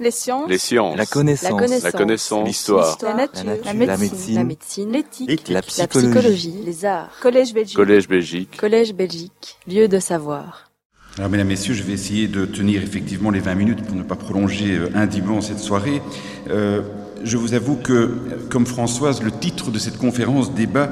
Les 0.00 0.10
sciences. 0.10 0.48
Les 0.48 0.56
sciences. 0.58 0.96
La 0.96 1.04
connaissance. 1.04 1.50
La 1.50 1.56
connaissance. 1.58 1.82
La 1.84 1.92
connaissance. 1.92 2.48
L'histoire. 2.48 2.98
La 3.02 3.14
nature. 3.14 3.44
La 3.44 3.72
La 3.72 3.74
nature. 3.74 3.98
médecine. 3.98 4.34
La 4.34 4.44
médecine. 4.44 4.92
L'éthique. 4.92 5.48
La 5.48 5.54
La 5.56 5.62
psychologie. 5.62 6.54
Les 6.64 6.84
arts. 6.86 7.10
Collège 7.20 7.52
Belgique. 7.52 7.76
Collège 7.76 8.08
Belgique. 8.08 8.56
Collège 8.56 8.94
Belgique. 8.94 9.58
Lieu 9.68 9.88
de 9.88 9.98
savoir. 9.98 10.70
Alors, 11.18 11.28
mesdames, 11.28 11.48
messieurs, 11.48 11.74
je 11.74 11.82
vais 11.82 11.92
essayer 11.92 12.28
de 12.28 12.46
tenir 12.46 12.82
effectivement 12.82 13.30
les 13.30 13.40
20 13.40 13.54
minutes 13.56 13.82
pour 13.84 13.94
ne 13.94 14.02
pas 14.02 14.16
prolonger 14.16 14.76
euh, 14.78 14.88
indûment 14.94 15.42
cette 15.42 15.58
soirée. 15.58 16.00
Euh, 16.48 16.80
je 17.22 17.36
vous 17.36 17.52
avoue 17.52 17.76
que, 17.76 18.10
comme 18.48 18.64
Françoise, 18.64 19.22
le 19.22 19.30
titre 19.30 19.70
de 19.70 19.78
cette 19.78 19.98
conférence 19.98 20.54
débat, 20.54 20.88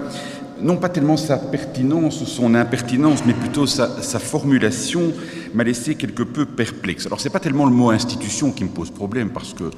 non 0.61 0.77
pas 0.77 0.89
tellement 0.89 1.17
sa 1.17 1.37
pertinence 1.37 2.21
ou 2.21 2.27
son 2.27 2.55
impertinence, 2.55 3.25
mais 3.27 3.33
plutôt 3.33 3.67
sa, 3.67 3.89
formulation, 4.19 5.13
m'a 5.55 5.65
laissé 5.65 5.95
quelque 5.95 6.23
peu 6.23 6.47
perplexe. 6.47 7.07
Alors, 7.07 7.21
c'est 7.21 7.31
pas 7.31 7.41
tellement 7.41 7.67
le 7.67 7.73
mot 7.73 7.91
institution 7.91 8.53
qui 8.53 8.65
me 8.65 8.71
pose 8.71 8.91
problème, 8.91 9.31
parce 9.31 9.55
que 9.55 9.71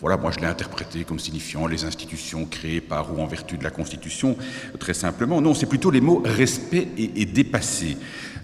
voilà, 0.00 0.16
moi 0.16 0.30
je 0.30 0.38
l'ai 0.38 0.46
interprété 0.46 1.02
comme 1.02 1.18
signifiant 1.18 1.66
les 1.66 1.84
institutions 1.84 2.44
créées 2.44 2.80
par 2.80 3.12
ou 3.12 3.20
en 3.20 3.26
vertu 3.26 3.58
de 3.58 3.64
la 3.64 3.70
Constitution, 3.70 4.36
très 4.78 4.94
simplement. 4.94 5.40
Non, 5.40 5.54
c'est 5.54 5.66
plutôt 5.66 5.90
les 5.90 6.00
mots 6.00 6.22
respect 6.24 6.88
et, 6.96 7.26
dépassé 7.26 7.96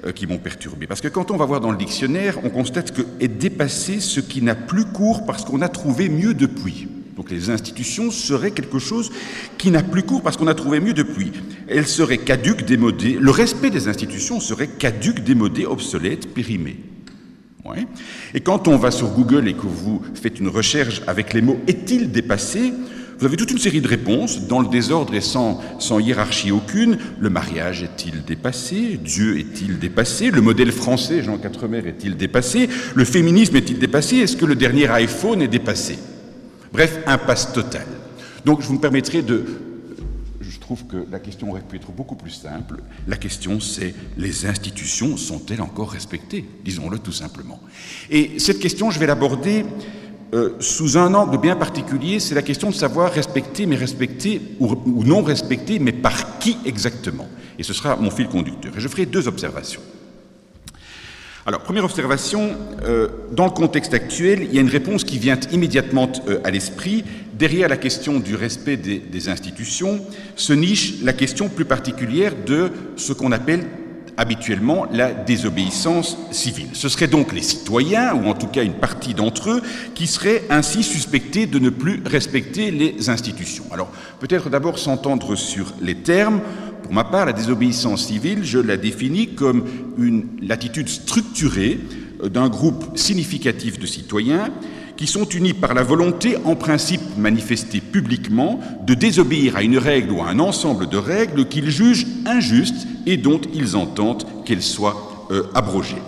euh, 0.05 0.11
qui 0.11 0.27
m'ont 0.27 0.39
perturbé. 0.39 0.89
Parce 0.89 1.01
que 1.01 1.09
quand 1.09 1.31
on 1.31 1.37
va 1.37 1.45
voir 1.45 1.61
dans 1.61 1.71
le 1.71 1.77
dictionnaire, 1.77 2.39
on 2.43 2.51
constate 2.51 2.91
que 2.91 3.03
est 3.21 3.29
dépassé 3.29 4.01
ce 4.01 4.19
qui 4.19 4.43
n'a 4.43 4.57
plus 4.57 4.85
cours 4.85 5.25
parce 5.27 5.45
qu'on 5.45 5.63
a 5.63 5.69
trouvé 5.69 6.09
mieux 6.09 6.35
depuis. 6.35 6.89
Donc 7.25 7.31
les 7.31 7.49
institutions 7.49 8.11
seraient 8.11 8.51
quelque 8.51 8.79
chose 8.79 9.11
qui 9.57 9.71
n'a 9.71 9.83
plus 9.83 10.03
cours 10.03 10.21
parce 10.21 10.37
qu'on 10.37 10.47
a 10.47 10.53
trouvé 10.53 10.79
mieux 10.79 10.93
depuis. 10.93 11.33
Elles 11.69 11.87
seraient 11.87 12.19
caduques, 12.19 12.67
démodées. 12.67 13.17
Le 13.19 13.31
respect 13.31 13.71
des 13.71 13.89
institutions 13.89 14.41
serait 14.41 14.67
caduque, 14.67 15.25
démodé, 15.25 15.65
obsolète, 15.65 16.35
périmé. 16.35 16.77
Et 18.35 18.41
quand 18.41 18.69
on 18.69 18.77
va 18.77 18.91
sur 18.91 19.09
Google 19.09 19.49
et 19.49 19.55
que 19.55 19.67
vous 19.67 20.03
faites 20.13 20.39
une 20.39 20.49
recherche 20.49 21.01
avec 21.07 21.33
les 21.33 21.41
mots 21.41 21.59
est-il 21.67 22.13
dépassé, 22.13 22.75
vous 23.19 23.25
avez 23.25 23.39
toute 23.39 23.53
une 23.53 23.59
série 23.59 23.81
de 23.81 23.89
réponses 23.89 24.47
dans 24.47 24.61
le 24.61 24.69
désordre 24.69 25.15
et 25.15 25.23
sans, 25.23 25.63
sans 25.79 26.01
hiérarchie 26.01 26.51
aucune. 26.51 26.99
Le 27.19 27.31
mariage 27.31 27.85
est-il 27.85 28.23
dépassé? 28.23 29.01
Dieu 29.03 29.39
est-il 29.39 29.79
dépassé? 29.79 30.31
Le 30.31 30.43
modèle 30.43 30.73
français, 30.73 31.23
Jean 31.23 31.39
Quatremer, 31.39 31.85
est-il 31.87 32.19
dépassé? 32.19 32.69
Le 32.95 33.05
féminisme 33.07 33.57
est-il 33.57 33.79
dépassé? 33.79 34.17
Est-ce 34.17 34.37
que 34.37 34.45
le 34.45 34.57
dernier 34.57 34.89
iPhone 34.89 35.41
est 35.41 35.49
dépassé? 35.49 35.97
Bref, 36.75 36.99
impasse 37.07 37.53
totale. 37.53 37.87
Donc 38.45 38.61
je 38.61 38.67
vous 38.67 38.75
me 38.75 38.81
permettrai 38.81 39.23
de... 39.23 39.45
Je 40.41 40.59
trouve 40.59 40.85
que 40.87 41.07
la 41.09 41.21
question 41.21 41.51
aurait 41.51 41.61
pu 41.61 41.77
être 41.77 41.93
beaucoup 41.93 42.17
plus 42.17 42.33
simple. 42.33 42.83
La 43.07 43.17
question 43.17 43.61
c'est 43.61 43.95
les 44.17 44.45
institutions 44.45 45.17
sont-elles 45.17 45.63
encore 45.63 45.93
respectées? 45.93 46.45
Disons-le 46.65 46.99
tout 46.99 47.13
simplement. 47.13 47.61
Et 48.11 48.41
cette 48.41 48.59
question, 48.59 48.91
je 48.91 48.99
vais 48.99 49.07
l'aborder 49.07 49.65
euh, 50.35 50.57
sous 50.59 50.99
un 50.99 51.15
angle 51.15 51.39
bien 51.39 51.55
particulier, 51.55 52.19
c'est 52.19 52.35
la 52.35 52.43
question 52.43 52.71
de 52.71 52.75
savoir 52.75 53.13
respecter, 53.13 53.67
mais 53.67 53.77
respecter 53.77 54.41
ou, 54.59 54.75
ou 54.85 55.05
non 55.05 55.23
respecter, 55.23 55.79
mais 55.79 55.93
par 55.93 56.41
qui 56.41 56.57
exactement? 56.65 57.29
Et 57.57 57.63
ce 57.63 57.73
sera 57.73 57.95
mon 57.95 58.11
fil 58.11 58.27
conducteur. 58.27 58.77
Et 58.77 58.81
je 58.81 58.89
ferai 58.89 59.07
deux 59.07 59.29
observations. 59.29 59.81
Alors, 61.47 61.61
première 61.61 61.85
observation, 61.85 62.57
euh, 62.87 63.09
dans 63.33 63.45
le 63.45 63.51
contexte 63.51 63.93
actuel, 63.93 64.45
il 64.45 64.55
y 64.55 64.59
a 64.59 64.63
une 64.63 64.69
réponse 64.71 65.05
qui 65.05 65.19
vient 65.19 65.39
immédiatement 65.53 66.11
euh, 66.27 66.39
à 66.43 66.51
l'esprit. 66.51 67.05
Derrière 67.35 67.69
la 67.69 67.77
question 67.77 68.19
du 68.19 68.35
respect 68.35 68.79
des, 68.79 68.99
des, 68.99 69.29
institutions 69.29 70.01
se 70.37 70.55
niche 70.55 71.03
la 71.03 71.13
question 71.13 71.51
plus 71.51 71.67
particulière 71.67 72.33
de 72.47 72.71
ce 72.97 73.13
qu'on 73.13 73.31
appelle 73.31 73.67
habituellement 74.17 74.87
la 74.93 75.13
désobéissance 75.13 76.17
civile. 76.31 76.69
Ce 76.73 76.89
seraient 76.89 77.09
donc 77.09 77.33
les 77.33 77.43
citoyens, 77.43 78.15
ou 78.15 78.29
en 78.29 78.35
tout 78.35 78.47
cas 78.47 78.63
une 78.63 78.75
partie 78.75 79.13
d'entre 79.13 79.51
eux, 79.51 79.63
qui 79.95 80.07
seraient 80.07 80.45
ainsi 80.51 80.83
suspectés 80.83 81.47
de 81.47 81.59
ne 81.59 81.71
plus 81.71 82.03
respecter 82.07 82.71
les 82.71 83.11
institutions. 83.11 83.65
Alors, 83.71 83.91
peut-être 84.21 84.51
d'abord 84.51 84.79
s'entendre 84.79 85.35
sur 85.35 85.75
les 85.83 85.97
termes. 85.97 86.41
Pour 86.85 86.93
ma 86.93 87.05
part, 87.05 87.25
la 87.25 87.33
désobéissance 87.33 88.07
civile, 88.07 88.45
je 88.45 88.59
la 88.59 88.77
définis 88.77 89.29
comme 89.35 89.65
une 89.97 90.27
l'attitude 90.43 90.91
structurée 90.91 91.81
d'un 92.23 92.51
groupe 92.51 92.99
significatif 92.99 93.79
de 93.79 93.87
citoyens 93.87 94.51
qui 94.99 95.07
sont 95.07 95.25
unis 95.25 95.55
par 95.55 95.73
la 95.73 95.83
volonté, 95.83 96.37
en 96.45 96.57
principe 96.57 97.01
manifestée 97.17 97.81
publiquement, 97.81 98.61
de 98.87 98.93
désobéir 98.93 99.57
à 99.57 99.63
une 99.63 99.79
règle 99.79 100.13
ou 100.13 100.21
à 100.21 100.29
un 100.29 100.39
ensemble 100.39 100.87
de 100.87 100.99
règles 100.99 101.49
qu'ils 101.49 101.71
jugent 101.71 102.07
injustes 102.27 102.87
et 103.07 103.17
dont 103.17 103.41
ils 103.55 103.77
entendent 103.77 104.25
qu'elles 104.45 104.63
soient 104.63 105.27
euh, 105.31 105.45
abrogées. 105.55 106.03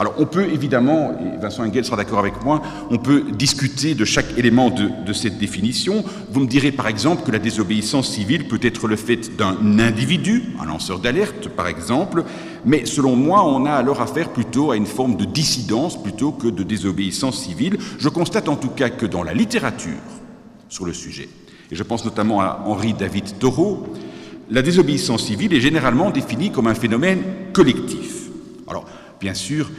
Alors 0.00 0.14
on 0.18 0.26
peut 0.26 0.44
évidemment, 0.52 1.18
et 1.20 1.38
Vincent 1.38 1.64
Engel 1.64 1.84
sera 1.84 1.96
d'accord 1.96 2.20
avec 2.20 2.44
moi, 2.44 2.62
on 2.88 2.98
peut 2.98 3.24
discuter 3.32 3.96
de 3.96 4.04
chaque 4.04 4.38
élément 4.38 4.70
de, 4.70 5.12
cette 5.12 5.38
définition. 5.38 6.04
Vous 6.30 6.38
me 6.38 6.46
direz 6.46 6.70
par 6.70 6.86
exemple 6.86 7.24
que 7.26 7.32
la 7.32 7.40
désobéissance 7.40 8.08
civile 8.08 8.46
peut 8.46 8.60
être 8.62 8.86
le 8.86 8.94
fait 8.94 9.36
d'un 9.36 9.56
individu, 9.80 10.44
un 10.60 10.66
lanceur 10.66 11.00
d'alerte 11.00 11.48
par 11.48 11.66
exemple, 11.66 12.22
mais 12.64 12.86
selon 12.86 13.16
moi 13.16 13.44
on 13.44 13.66
a 13.66 13.72
alors 13.72 14.00
affaire 14.00 14.28
plutôt 14.28 14.70
à 14.70 14.76
une 14.76 14.86
forme 14.86 15.16
de 15.16 15.24
dissidence 15.24 16.00
plutôt 16.00 16.30
que 16.30 16.46
de 16.46 16.62
désobéissance 16.62 17.42
civile. 17.42 17.76
Je 17.98 18.08
constate 18.08 18.48
en 18.48 18.56
tout 18.56 18.70
cas 18.70 18.90
que 18.90 19.06
dans 19.06 19.24
la 19.24 19.34
littérature 19.34 19.98
sur 20.68 20.84
le 20.84 20.92
sujet, 20.92 21.28
et 21.72 21.74
je 21.74 21.82
pense 21.82 22.04
notamment 22.04 22.40
à 22.40 22.62
Henri 22.66 22.94
David 22.94 23.38
Thoreau, 23.40 23.88
la 24.48 24.62
désobéissance 24.62 25.24
civile 25.24 25.52
est 25.54 25.60
généralement 25.60 26.10
définie 26.10 26.52
comme 26.52 26.68
un 26.68 26.74
phénomène 26.74 27.22
collectif. 27.52 28.28
Alors, 28.68 28.86
bien 29.20 29.34
sûr, 29.34 29.70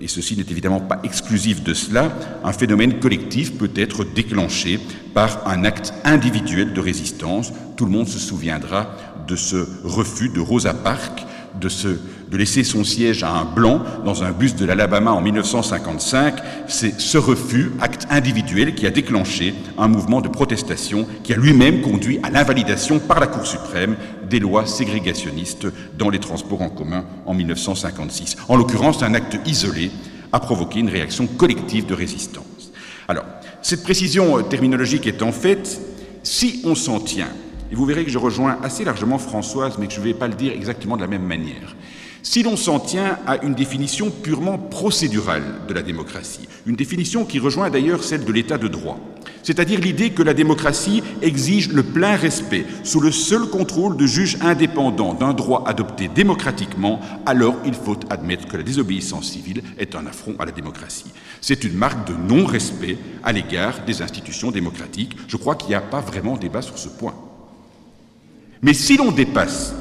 et 0.00 0.08
ceci 0.08 0.36
n'est 0.36 0.50
évidemment 0.50 0.80
pas 0.80 1.00
exclusif 1.04 1.62
de 1.62 1.74
cela, 1.74 2.10
un 2.42 2.52
phénomène 2.52 3.00
collectif 3.00 3.58
peut 3.58 3.70
être 3.76 4.04
déclenché 4.04 4.80
par 5.12 5.46
un 5.46 5.64
acte 5.64 5.92
individuel 6.04 6.72
de 6.72 6.80
résistance. 6.80 7.52
Tout 7.76 7.84
le 7.84 7.90
monde 7.90 8.08
se 8.08 8.18
souviendra 8.18 8.96
de 9.28 9.36
ce 9.36 9.66
refus 9.84 10.30
de 10.30 10.40
Rosa 10.40 10.72
Parks 10.72 11.26
de, 11.60 11.68
se, 11.68 11.98
de 12.30 12.36
laisser 12.36 12.62
son 12.62 12.84
siège 12.84 13.24
à 13.24 13.30
un 13.30 13.44
blanc 13.44 13.82
dans 14.04 14.22
un 14.22 14.30
bus 14.30 14.54
de 14.54 14.64
l'Alabama 14.64 15.12
en 15.12 15.20
1955. 15.20 16.36
C'est 16.68 17.00
ce 17.00 17.18
refus, 17.18 17.72
acte 17.80 18.06
individuel, 18.08 18.74
qui 18.74 18.86
a 18.86 18.90
déclenché 18.90 19.54
un 19.76 19.88
mouvement 19.88 20.20
de 20.20 20.28
protestation 20.28 21.06
qui 21.24 21.32
a 21.32 21.36
lui-même 21.36 21.80
conduit 21.80 22.20
à 22.22 22.30
l'invalidation 22.30 23.00
par 23.00 23.18
la 23.18 23.26
Cour 23.26 23.46
suprême 23.46 23.96
des 24.28 24.38
lois 24.38 24.66
ségrégationnistes 24.66 25.66
dans 25.98 26.08
les 26.08 26.20
transports 26.20 26.62
en 26.62 26.70
commun 26.70 27.04
en 27.26 27.34
1956. 27.34 28.36
En 28.48 28.56
l'occurrence, 28.56 29.02
un 29.02 29.14
acte 29.14 29.38
isolé 29.46 29.90
a 30.32 30.38
provoqué 30.38 30.78
une 30.78 30.90
réaction 30.90 31.26
collective 31.26 31.86
de 31.86 31.94
résistance. 31.94 32.44
Alors, 33.08 33.24
cette 33.60 33.82
précision 33.82 34.40
terminologique 34.44 35.08
étant 35.08 35.32
faite, 35.32 35.80
si 36.22 36.62
on 36.64 36.76
s'en 36.76 37.00
tient 37.00 37.28
et 37.72 37.74
vous 37.74 37.86
verrez 37.86 38.04
que 38.04 38.10
je 38.10 38.18
rejoins 38.18 38.58
assez 38.62 38.84
largement 38.84 39.18
Françoise, 39.18 39.76
mais 39.78 39.86
que 39.86 39.92
je 39.92 40.00
ne 40.00 40.04
vais 40.04 40.14
pas 40.14 40.28
le 40.28 40.34
dire 40.34 40.52
exactement 40.52 40.96
de 40.96 41.02
la 41.02 41.06
même 41.06 41.22
manière. 41.22 41.76
Si 42.22 42.42
l'on 42.42 42.56
s'en 42.56 42.78
tient 42.78 43.18
à 43.26 43.42
une 43.42 43.54
définition 43.54 44.10
purement 44.10 44.58
procédurale 44.58 45.42
de 45.68 45.74
la 45.74 45.82
démocratie, 45.82 46.48
une 46.66 46.76
définition 46.76 47.24
qui 47.24 47.38
rejoint 47.38 47.70
d'ailleurs 47.70 48.04
celle 48.04 48.24
de 48.24 48.32
l'état 48.32 48.58
de 48.58 48.68
droit, 48.68 49.00
c'est-à-dire 49.42 49.80
l'idée 49.80 50.10
que 50.10 50.22
la 50.22 50.34
démocratie 50.34 51.02
exige 51.22 51.70
le 51.72 51.82
plein 51.82 52.16
respect, 52.16 52.66
sous 52.84 53.00
le 53.00 53.10
seul 53.10 53.46
contrôle 53.46 53.96
de 53.96 54.06
juges 54.06 54.36
indépendants 54.42 55.14
d'un 55.14 55.32
droit 55.32 55.64
adopté 55.66 56.08
démocratiquement, 56.08 57.00
alors 57.24 57.56
il 57.64 57.74
faut 57.74 57.96
admettre 58.10 58.48
que 58.48 58.56
la 58.56 58.62
désobéissance 58.62 59.30
civile 59.30 59.62
est 59.78 59.94
un 59.94 60.06
affront 60.06 60.36
à 60.38 60.44
la 60.44 60.52
démocratie. 60.52 61.12
C'est 61.40 61.64
une 61.64 61.74
marque 61.74 62.06
de 62.06 62.14
non-respect 62.14 62.98
à 63.22 63.32
l'égard 63.32 63.84
des 63.86 64.02
institutions 64.02 64.50
démocratiques. 64.50 65.16
Je 65.26 65.38
crois 65.38 65.54
qu'il 65.54 65.70
n'y 65.70 65.74
a 65.74 65.80
pas 65.80 66.00
vraiment 66.00 66.36
débat 66.36 66.62
sur 66.62 66.78
ce 66.78 66.88
point. 66.88 67.14
Mais 68.62 68.74
si 68.74 68.98
l'on 68.98 69.10
dépasse 69.10 69.74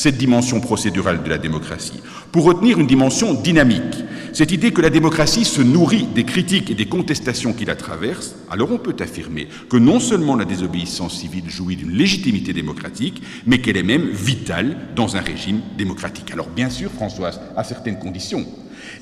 cette 0.00 0.16
dimension 0.16 0.60
procédurale 0.60 1.22
de 1.22 1.28
la 1.28 1.36
démocratie 1.36 2.00
pour 2.32 2.44
retenir 2.44 2.78
une 2.78 2.86
dimension 2.86 3.34
dynamique, 3.34 3.96
cette 4.32 4.50
idée 4.50 4.72
que 4.72 4.80
la 4.80 4.88
démocratie 4.88 5.44
se 5.44 5.60
nourrit 5.60 6.06
des 6.14 6.24
critiques 6.24 6.70
et 6.70 6.74
des 6.74 6.86
contestations 6.86 7.52
qui 7.52 7.66
la 7.66 7.76
traversent, 7.76 8.34
alors 8.50 8.72
on 8.72 8.78
peut 8.78 8.96
affirmer 9.00 9.48
que 9.68 9.76
non 9.76 10.00
seulement 10.00 10.36
la 10.36 10.46
désobéissance 10.46 11.18
civile 11.18 11.50
jouit 11.50 11.76
d'une 11.76 11.90
légitimité 11.90 12.54
démocratique, 12.54 13.22
mais 13.44 13.60
qu'elle 13.60 13.76
est 13.76 13.82
même 13.82 14.08
vitale 14.08 14.74
dans 14.96 15.16
un 15.16 15.20
régime 15.20 15.60
démocratique. 15.76 16.30
Alors 16.32 16.48
bien 16.48 16.70
sûr, 16.70 16.90
Françoise, 16.90 17.38
à 17.54 17.62
certaines 17.62 17.98
conditions. 17.98 18.46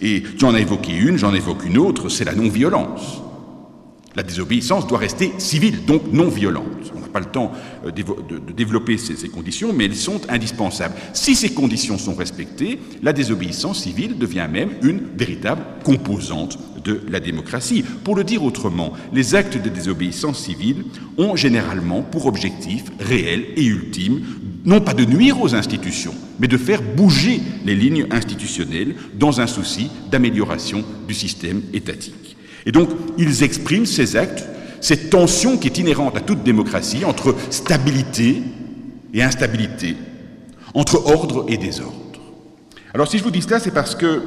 Et 0.03 0.25
tu 0.37 0.45
en 0.45 0.55
as 0.55 0.61
évoqué 0.61 0.97
une, 0.97 1.17
j'en 1.17 1.33
évoque 1.33 1.65
une 1.65 1.79
autre, 1.79 2.09
c'est 2.09 2.25
la 2.25 2.35
non-violence. 2.35 3.23
La 4.19 4.25
désobéissance 4.25 4.85
doit 4.89 4.99
rester 4.99 5.31
civile, 5.39 5.85
donc 5.87 6.13
non 6.13 6.27
violente. 6.29 6.93
On 6.97 6.99
n'a 6.99 7.07
pas 7.07 7.21
le 7.21 7.27
temps 7.27 7.53
de, 7.85 7.91
de 7.93 8.53
développer 8.53 8.99
ces, 8.99 9.29
conditions, 9.29 9.73
mais 9.73 9.85
elles 9.85 9.95
sont 9.95 10.21
indispensables. 10.29 10.97
Si 11.13 11.37
ces 11.37 11.51
conditions 11.51 11.99
sont 11.99 12.17
respectées, 12.17 12.81
la 13.01 13.13
désobéissance 13.13 13.85
civile 13.85 14.19
devient 14.19 14.49
même 14.51 14.71
une 14.83 15.03
véritable 15.17 15.63
composante 15.85 16.59
de 16.83 17.01
la 17.09 17.21
démocratie. 17.21 17.85
Pour 18.03 18.17
le 18.17 18.25
dire 18.25 18.43
autrement, 18.43 18.93
les 19.13 19.37
actes 19.37 19.57
de 19.57 19.69
désobéissance 19.69 20.41
civile 20.41 20.83
ont 21.17 21.37
généralement 21.37 22.03
pour 22.03 22.27
objectif 22.27 22.87
réel 22.99 23.45
et 23.55 23.67
ultime 23.67 24.25
non 24.65 24.81
pas 24.81 24.95
de 24.95 25.05
nuire 25.05 25.41
aux 25.41 25.55
institutions, 25.55 26.15
mais 26.41 26.49
de 26.49 26.57
faire 26.57 26.83
bouger 26.83 27.41
les 27.65 27.77
lignes 27.77 28.09
institutionnelles 28.11 28.97
dans 29.15 29.41
un 29.41 29.47
souci 29.47 29.93
d'amélioration 30.11 30.85
du 31.07 31.15
système 31.15 31.63
étatique. 31.73 32.35
Et 32.67 32.73
donc, 32.73 32.91
ils 33.17 33.43
expriment 33.43 33.87
ces 33.87 34.17
actes, 34.17 34.45
cette 34.81 35.11
tension 35.11 35.57
qui 35.57 35.69
est 35.69 35.79
inhérente 35.79 36.17
à 36.17 36.21
toute 36.21 36.43
démocratie 36.43 37.05
entre 37.05 37.35
stabilité 37.51 38.43
et 39.15 39.23
instabilité, 39.23 39.97
entre 40.75 41.07
ordre 41.07 41.47
et 41.49 41.57
désordre. 41.57 41.95
Alors, 42.95 43.09
si 43.09 43.19
je 43.19 43.25
vous 43.25 43.31
dis 43.31 43.43
cela, 43.43 43.61
c'est 43.61 43.71
parce 43.73 43.95
que, 43.95 44.23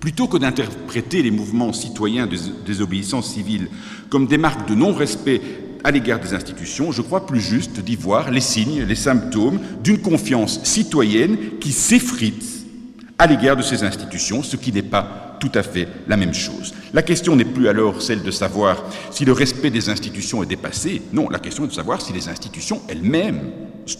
plutôt 0.00 0.26
que 0.26 0.36
d'interpréter 0.36 1.22
les 1.22 1.30
mouvements 1.30 1.72
citoyens 1.72 2.26
de 2.26 2.36
désobéissance 2.66 3.32
civile 3.32 3.68
comme 4.10 4.26
des 4.26 4.38
marques 4.38 4.68
de 4.68 4.74
non-respect 4.74 5.40
à 5.82 5.90
l'égard 5.90 6.20
des 6.20 6.34
institutions, 6.34 6.92
je 6.92 7.02
crois 7.02 7.26
plus 7.26 7.40
juste 7.40 7.80
d'y 7.80 7.96
voir 7.96 8.30
les 8.30 8.40
signes, 8.40 8.82
les 8.82 8.94
symptômes 8.94 9.60
d'une 9.82 9.98
confiance 9.98 10.60
citoyenne 10.64 11.36
qui 11.60 11.72
s'effrite 11.72 12.63
à 13.18 13.26
l'égard 13.26 13.56
de 13.56 13.62
ces 13.62 13.82
institutions, 13.84 14.42
ce 14.42 14.56
qui 14.56 14.72
n'est 14.72 14.82
pas 14.82 15.36
tout 15.40 15.52
à 15.54 15.62
fait 15.62 15.88
la 16.06 16.16
même 16.16 16.34
chose. 16.34 16.74
La 16.92 17.02
question 17.02 17.36
n'est 17.36 17.44
plus 17.44 17.68
alors 17.68 18.02
celle 18.02 18.22
de 18.22 18.30
savoir 18.30 18.82
si 19.10 19.24
le 19.24 19.32
respect 19.32 19.70
des 19.70 19.88
institutions 19.88 20.42
est 20.42 20.46
dépassé, 20.46 21.02
non, 21.12 21.28
la 21.28 21.38
question 21.38 21.64
est 21.64 21.68
de 21.68 21.72
savoir 21.72 22.00
si 22.00 22.12
les 22.12 22.28
institutions 22.28 22.82
elles-mêmes 22.88 23.50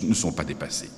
ne 0.02 0.14
sont 0.14 0.32
pas 0.32 0.44
dépassées. 0.44 0.90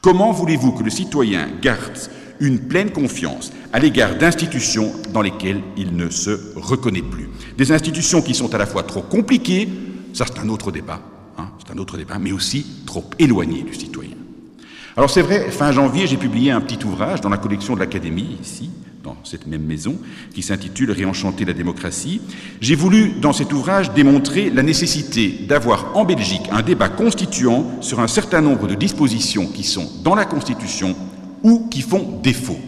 Comment 0.00 0.32
voulez-vous 0.32 0.72
que 0.72 0.82
le 0.82 0.90
citoyen 0.90 1.48
garde 1.62 1.98
une 2.40 2.58
pleine 2.58 2.90
confiance 2.90 3.52
à 3.72 3.78
l'égard 3.78 4.16
d'institutions 4.16 4.92
dans 5.12 5.22
lesquelles 5.22 5.62
il 5.76 5.96
ne 5.96 6.10
se 6.10 6.52
reconnaît 6.56 7.00
plus? 7.02 7.28
Des 7.56 7.72
institutions 7.72 8.20
qui 8.20 8.34
sont 8.34 8.54
à 8.54 8.58
la 8.58 8.66
fois 8.66 8.82
trop 8.82 9.02
compliquées, 9.02 9.68
ça 10.12 10.26
c'est 10.26 10.40
un 10.40 10.48
autre 10.48 10.72
débat, 10.72 11.00
hein, 11.38 11.50
c'est 11.58 11.72
un 11.72 11.78
autre 11.78 11.96
débat, 11.96 12.18
mais 12.18 12.32
aussi 12.32 12.66
trop 12.86 13.08
éloignées 13.18 13.62
du 13.62 13.74
citoyen. 13.74 14.13
Alors 14.96 15.10
c'est 15.10 15.22
vrai, 15.22 15.50
fin 15.50 15.72
janvier, 15.72 16.06
j'ai 16.06 16.16
publié 16.16 16.52
un 16.52 16.60
petit 16.60 16.84
ouvrage 16.84 17.20
dans 17.20 17.28
la 17.28 17.36
collection 17.36 17.74
de 17.74 17.80
l'Académie, 17.80 18.38
ici, 18.40 18.70
dans 19.02 19.16
cette 19.24 19.48
même 19.48 19.64
maison, 19.64 19.98
qui 20.32 20.40
s'intitule 20.40 20.92
Réenchanter 20.92 21.44
la 21.44 21.52
démocratie. 21.52 22.20
J'ai 22.60 22.76
voulu, 22.76 23.14
dans 23.20 23.32
cet 23.32 23.52
ouvrage, 23.52 23.92
démontrer 23.92 24.50
la 24.50 24.62
nécessité 24.62 25.46
d'avoir 25.48 25.96
en 25.96 26.04
Belgique 26.04 26.48
un 26.52 26.62
débat 26.62 26.88
constituant 26.88 27.82
sur 27.82 27.98
un 27.98 28.06
certain 28.06 28.40
nombre 28.40 28.68
de 28.68 28.76
dispositions 28.76 29.46
qui 29.46 29.64
sont 29.64 29.90
dans 30.04 30.14
la 30.14 30.26
Constitution 30.26 30.94
ou 31.42 31.68
qui 31.68 31.82
font 31.82 32.20
défaut. 32.22 32.58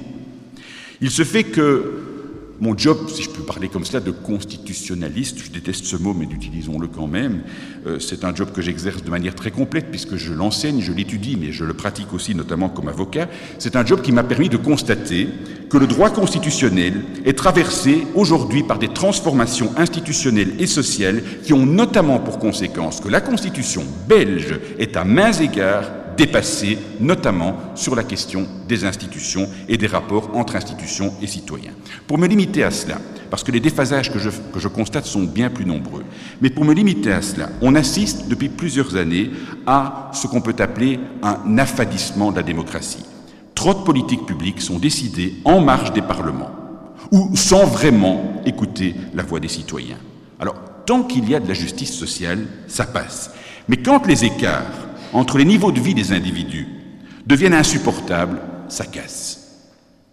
Il 1.01 1.13
se 1.13 1.23
fait 1.23 1.45
que 1.45 2.16
mon 2.61 2.77
job, 2.77 3.09
si 3.09 3.23
je 3.23 3.31
peux 3.31 3.43
parler 3.43 3.69
comme 3.69 3.85
cela, 3.85 4.01
de 4.01 4.11
constitutionnaliste, 4.11 5.39
je 5.45 5.51
déteste 5.51 5.85
ce 5.85 5.97
mot, 5.97 6.15
mais 6.15 6.25
utilisons-le 6.25 6.89
quand 6.89 7.07
même, 7.07 7.43
euh, 7.87 7.99
c'est 7.99 8.25
un 8.25 8.35
job 8.35 8.53
que 8.53 8.63
j'exerce 8.63 9.03
de 9.03 9.11
manière 9.11 9.35
très 9.35 9.51
complète 9.51 9.91
puisque 9.91 10.17
je 10.17 10.33
l'enseigne, 10.33 10.81
je 10.81 10.93
l'étudie, 10.93 11.37
mais 11.39 11.53
je 11.53 11.65
le 11.65 11.75
pratique 11.75 12.13
aussi 12.15 12.35
notamment 12.35 12.69
comme 12.69 12.89
avocat. 12.89 13.29
C'est 13.59 13.77
un 13.77 13.85
job 13.85 14.01
qui 14.01 14.13
m'a 14.13 14.25
permis 14.25 14.49
de 14.49 14.57
constater 14.57 15.29
que 15.69 15.77
le 15.77 15.87
droit 15.87 16.11
constitutionnel 16.11 17.03
est 17.25 17.37
traversé 17.37 18.07
aujourd'hui 18.15 18.63
par 18.63 18.79
des 18.79 18.89
transformations 18.89 19.73
institutionnelles 19.77 20.55
et 20.59 20.67
sociales 20.67 21.23
qui 21.43 21.53
ont 21.53 21.67
notamment 21.67 22.21
pour 22.21 22.39
conséquence 22.39 23.01
que 23.01 23.09
la 23.09 23.21
Constitution 23.21 23.85
belge 24.09 24.59
est 24.79 24.97
à 24.97 25.05
mains 25.05 25.33
égards 25.33 25.91
dépassé, 26.17 26.79
notamment 27.01 27.57
sur 27.75 27.95
la 27.95 28.05
question 28.05 28.47
des 28.69 28.85
institutions 28.85 29.49
et 29.69 29.77
des 29.77 29.87
rapports 29.87 30.31
entre 30.35 30.57
institutions 30.57 31.13
et 31.23 31.27
citoyens. 31.27 31.73
Pour 32.07 32.19
me 32.19 32.27
limiter 32.27 32.65
à 32.65 32.71
cela, 32.71 32.99
parce 33.31 33.43
que 33.43 33.53
les 33.53 33.61
déphasages 33.61 34.13
que 34.13 34.19
je, 34.19 34.31
que 34.31 34.61
je 34.61 34.69
constate 34.69 35.05
sont 35.05 35.25
bien 35.25 35.51
plus 35.51 35.67
nombreux, 35.67 36.05
mais 36.41 36.51
pour 36.51 36.65
me 36.65 36.73
limiter 36.73 37.13
à 37.13 37.23
cela, 37.23 37.51
on 37.61 37.75
assiste 37.75 38.29
depuis 38.29 38.49
plusieurs 38.49 38.97
années 38.97 39.31
à 39.67 40.11
ce 40.13 40.27
qu'on 40.27 40.41
peut 40.41 40.57
appeler 40.59 41.01
un 41.23 41.59
affadissement 41.59 42.31
de 42.31 42.37
la 42.37 42.43
démocratie. 42.43 43.05
Trop 43.55 43.75
de 43.75 43.81
politiques 43.81 44.27
publiques 44.27 44.61
sont 44.61 44.79
décidées 44.79 45.35
en 45.45 45.61
marge 45.61 45.93
des 45.93 46.03
parlements, 46.03 46.51
ou 47.11 47.35
sans 47.37 47.65
vraiment 47.65 48.43
écouter 48.45 48.95
la 49.15 49.23
voix 49.23 49.41
des 49.41 49.49
citoyens. 49.49 49.99
Alors, 50.39 50.57
tant 50.85 51.03
qu'il 51.03 51.29
y 51.29 51.35
a 51.35 51.41
de 51.41 51.49
la 51.49 51.55
justice 51.55 51.93
sociale, 51.93 52.47
ça 52.69 52.85
passe. 52.85 53.31
Mais 53.69 53.79
quand 53.79 54.07
les 54.07 54.25
écarts 54.25 54.86
entre 55.13 55.39
les 55.39 55.45
niveaux 55.45 55.73
de 55.73 55.81
vie 55.81 55.95
des 55.95 56.13
individus 56.13 56.67
deviennent 57.27 57.55
insupportables, 57.55 58.41
ça 58.69 58.85
casse. 58.87 59.43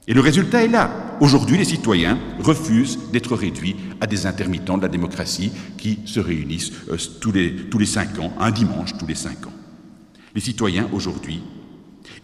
Et 0.07 0.13
le 0.13 0.19
résultat 0.19 0.63
est 0.63 0.67
là. 0.67 0.91
Aujourd'hui, 1.21 1.57
les 1.57 1.63
citoyens 1.63 2.19
refusent 2.39 2.99
d'être 3.13 3.35
réduits 3.35 3.75
à 4.01 4.07
des 4.07 4.25
intermittents 4.25 4.77
de 4.77 4.81
la 4.81 4.89
démocratie 4.89 5.51
qui 5.77 5.99
se 6.05 6.19
réunissent 6.19 6.71
euh, 6.89 6.97
tous, 7.21 7.31
les, 7.31 7.55
tous 7.55 7.77
les 7.77 7.85
cinq 7.85 8.19
ans, 8.19 8.33
un 8.39 8.51
dimanche 8.51 8.97
tous 8.97 9.07
les 9.07 9.15
cinq 9.15 9.47
ans. 9.47 9.53
Les 10.35 10.41
citoyens, 10.41 10.89
aujourd'hui, 10.91 11.41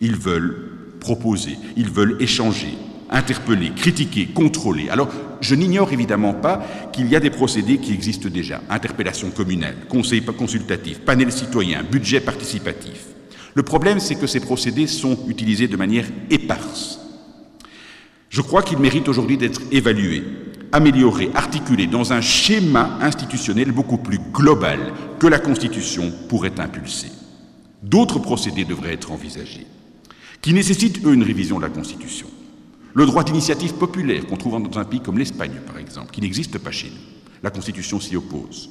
ils 0.02 0.16
veulent 0.16 0.98
proposer, 1.00 1.58
ils 1.78 1.90
veulent 1.90 2.18
échanger, 2.20 2.74
interpeller, 3.10 3.72
critiquer, 3.76 4.28
contrôler. 4.28 4.90
Alors, 4.90 5.10
je 5.42 5.56
n'ignore 5.56 5.92
évidemment 5.94 6.34
pas 6.34 6.66
qu'il 6.92 7.08
y 7.08 7.16
a 7.16 7.20
des 7.20 7.30
procédés 7.30 7.78
qui 7.78 7.94
existent 7.94 8.30
déjà. 8.30 8.62
Interpellation 8.70 9.30
communale, 9.32 9.76
conseil 9.88 10.22
consultatif, 10.22 11.00
panel 11.00 11.32
citoyen, 11.32 11.84
budget 11.84 12.20
participatif. 12.20 13.08
Le 13.56 13.64
problème, 13.64 14.00
c'est 14.00 14.16
que 14.16 14.28
ces 14.28 14.40
procédés 14.40 14.88
sont 14.88 15.18
utilisés 15.28 15.68
de 15.68 15.78
manière 15.78 16.06
éparse. 16.30 17.00
Je 18.30 18.42
crois 18.42 18.62
qu'ils 18.62 18.78
méritent 18.78 19.10
aujourd'hui 19.10 19.38
d'être 19.38 19.62
évalués, 19.72 20.24
améliorés, 20.72 21.32
articulés 21.34 21.88
dans 21.88 22.14
un 22.14 22.22
schéma 22.22 23.00
institutionnel 23.02 23.72
beaucoup 23.72 23.98
plus 23.98 24.20
global 24.32 24.94
que 25.20 25.28
la 25.28 25.40
Constitution 25.40 26.14
pourrait 26.28 26.60
impulser. 26.60 27.10
D'autres 27.82 28.20
procédés 28.20 28.66
devraient 28.66 28.94
être 28.94 29.12
envisagés, 29.12 29.66
qui 30.42 30.54
nécessitent, 30.54 31.04
eux, 31.06 31.14
une 31.14 31.24
révision 31.24 31.58
de 31.58 31.64
la 31.64 31.70
Constitution. 31.70 32.28
Le 33.00 33.06
droit 33.06 33.24
d'initiative 33.24 33.76
populaire 33.76 34.28
qu'on 34.28 34.36
trouve 34.36 34.62
dans 34.62 34.78
un 34.78 34.84
pays 34.84 35.00
comme 35.00 35.18
l'Espagne, 35.18 35.62
par 35.66 35.78
exemple, 35.78 36.12
qui 36.12 36.20
n'existe 36.20 36.58
pas 36.58 36.72
chez 36.72 36.88
nous. 36.88 37.00
La 37.42 37.50
Constitution 37.50 37.98
s'y 38.02 38.18
oppose. 38.18 38.70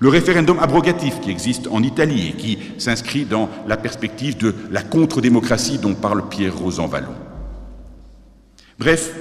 Le 0.00 0.08
référendum 0.08 0.58
abrogatif 0.58 1.20
qui 1.20 1.30
existe 1.30 1.68
en 1.70 1.82
Italie 1.82 2.28
et 2.28 2.32
qui 2.32 2.58
s'inscrit 2.78 3.26
dans 3.26 3.50
la 3.66 3.76
perspective 3.76 4.38
de 4.38 4.54
la 4.70 4.82
contre-démocratie 4.82 5.76
dont 5.76 5.92
parle 5.92 6.30
Pierre 6.30 6.56
Rosanvallon. 6.56 7.12
Bref, 8.78 9.14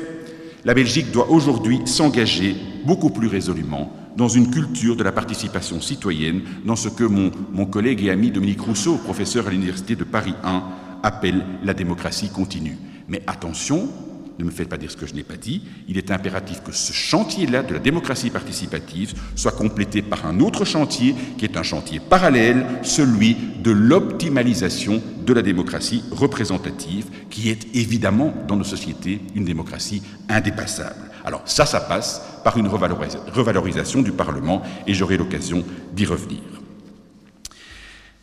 la 0.64 0.74
Belgique 0.74 1.12
doit 1.12 1.30
aujourd'hui 1.30 1.82
s'engager 1.84 2.56
beaucoup 2.86 3.10
plus 3.10 3.28
résolument 3.28 3.92
dans 4.16 4.30
une 4.30 4.50
culture 4.50 4.96
de 4.96 5.04
la 5.04 5.12
participation 5.12 5.82
citoyenne, 5.82 6.44
dans 6.64 6.78
ce 6.78 6.88
que 6.88 7.04
mon, 7.04 7.32
mon 7.52 7.66
collègue 7.66 8.02
et 8.06 8.12
ami 8.12 8.32
Dominique 8.32 8.62
Rousseau, 8.62 8.96
professeur 8.96 9.46
à 9.48 9.50
l'Université 9.50 9.98
de 9.98 10.06
Paris 10.06 10.36
1, 10.46 10.64
appelle 11.04 11.44
la 11.66 11.74
démocratie 11.74 12.30
continue. 12.30 12.78
Mais 13.10 13.22
attention, 13.28 13.90
ne 14.39 14.44
me 14.45 14.51
faites 14.51 14.69
pas 14.69 14.78
dire 14.78 14.92
ce 14.92 14.98
que 14.98 15.07
je 15.07 15.13
n'ai 15.13 15.24
pas 15.24 15.38
dit, 15.38 15.63
il 15.88 15.98
est 15.98 16.12
impératif 16.12 16.62
que 16.63 16.72
ce 16.72 16.94
chantier-là 16.94 17.63
de 17.63 17.74
la 17.74 17.80
démocratie 17.80 18.30
participative 18.30 19.13
soit 19.36 19.51
complété 19.51 20.01
par 20.01 20.25
un 20.25 20.39
autre 20.39 20.66
chantier 20.66 21.15
qui 21.38 21.46
est 21.46 21.58
un 21.58 21.63
chantier 21.63 22.00
parallèle, 22.00 22.65
celui 22.84 23.36
de 23.63 23.72
l'optimalisation 23.72 25.01
de 25.25 25.34
la 25.34 25.41
démocratie 25.41 26.03
représentative, 26.12 27.06
qui 27.29 27.50
est 27.50 27.75
évidemment 27.75 28.34
dans 28.48 28.56
nos 28.56 28.63
sociétés 28.63 29.22
une 29.36 29.46
démocratie 29.46 30.01
indépassable. 30.29 31.12
Alors 31.25 31.41
ça, 31.46 31.65
ça 31.65 31.82
passe 31.82 32.22
par 32.44 32.58
une 32.58 32.67
revalorisation 32.67 34.01
du 34.01 34.12
Parlement 34.12 34.62
et 34.86 34.94
j'aurai 34.94 35.17
l'occasion 35.17 35.65
d'y 35.94 36.06
revenir. 36.06 36.57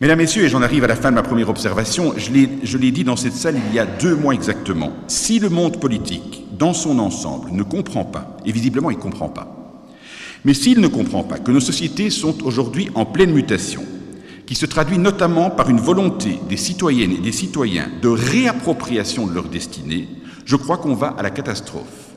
Mesdames, 0.01 0.17
Messieurs, 0.17 0.43
et 0.43 0.49
j'en 0.49 0.61
arrive 0.61 0.83
à 0.83 0.87
la 0.87 0.97
fin 0.97 1.09
de 1.09 1.15
ma 1.15 1.23
première 1.23 1.47
observation, 1.47 2.13
je 2.17 2.77
l'ai 2.77 2.91
dit 2.91 3.05
dans 3.05 3.15
cette 3.15 3.31
salle 3.31 3.55
il 3.69 3.73
y 3.73 3.79
a 3.79 3.85
deux 3.85 4.13
mois 4.13 4.33
exactement, 4.33 4.91
si 5.07 5.39
le 5.39 5.47
monde 5.47 5.79
politique, 5.79 6.43
dans 6.57 6.73
son 6.73 6.99
ensemble, 6.99 7.51
ne 7.53 7.63
comprend 7.63 8.03
pas, 8.03 8.35
et 8.45 8.51
visiblement 8.51 8.91
il 8.91 8.97
ne 8.97 9.01
comprend 9.01 9.29
pas, 9.29 9.85
mais 10.43 10.53
s'il 10.53 10.81
ne 10.81 10.89
comprend 10.89 11.23
pas 11.23 11.39
que 11.39 11.49
nos 11.49 11.61
sociétés 11.61 12.09
sont 12.09 12.43
aujourd'hui 12.43 12.89
en 12.93 13.05
pleine 13.05 13.31
mutation, 13.31 13.85
qui 14.45 14.55
se 14.55 14.65
traduit 14.65 14.97
notamment 14.97 15.49
par 15.49 15.69
une 15.69 15.79
volonté 15.79 16.39
des 16.49 16.57
citoyennes 16.57 17.13
et 17.13 17.21
des 17.21 17.31
citoyens 17.31 17.87
de 18.01 18.09
réappropriation 18.09 19.27
de 19.27 19.33
leur 19.33 19.45
destinée, 19.45 20.09
je 20.43 20.57
crois 20.57 20.77
qu'on 20.77 20.93
va 20.93 21.15
à 21.17 21.23
la 21.23 21.29
catastrophe. 21.29 22.11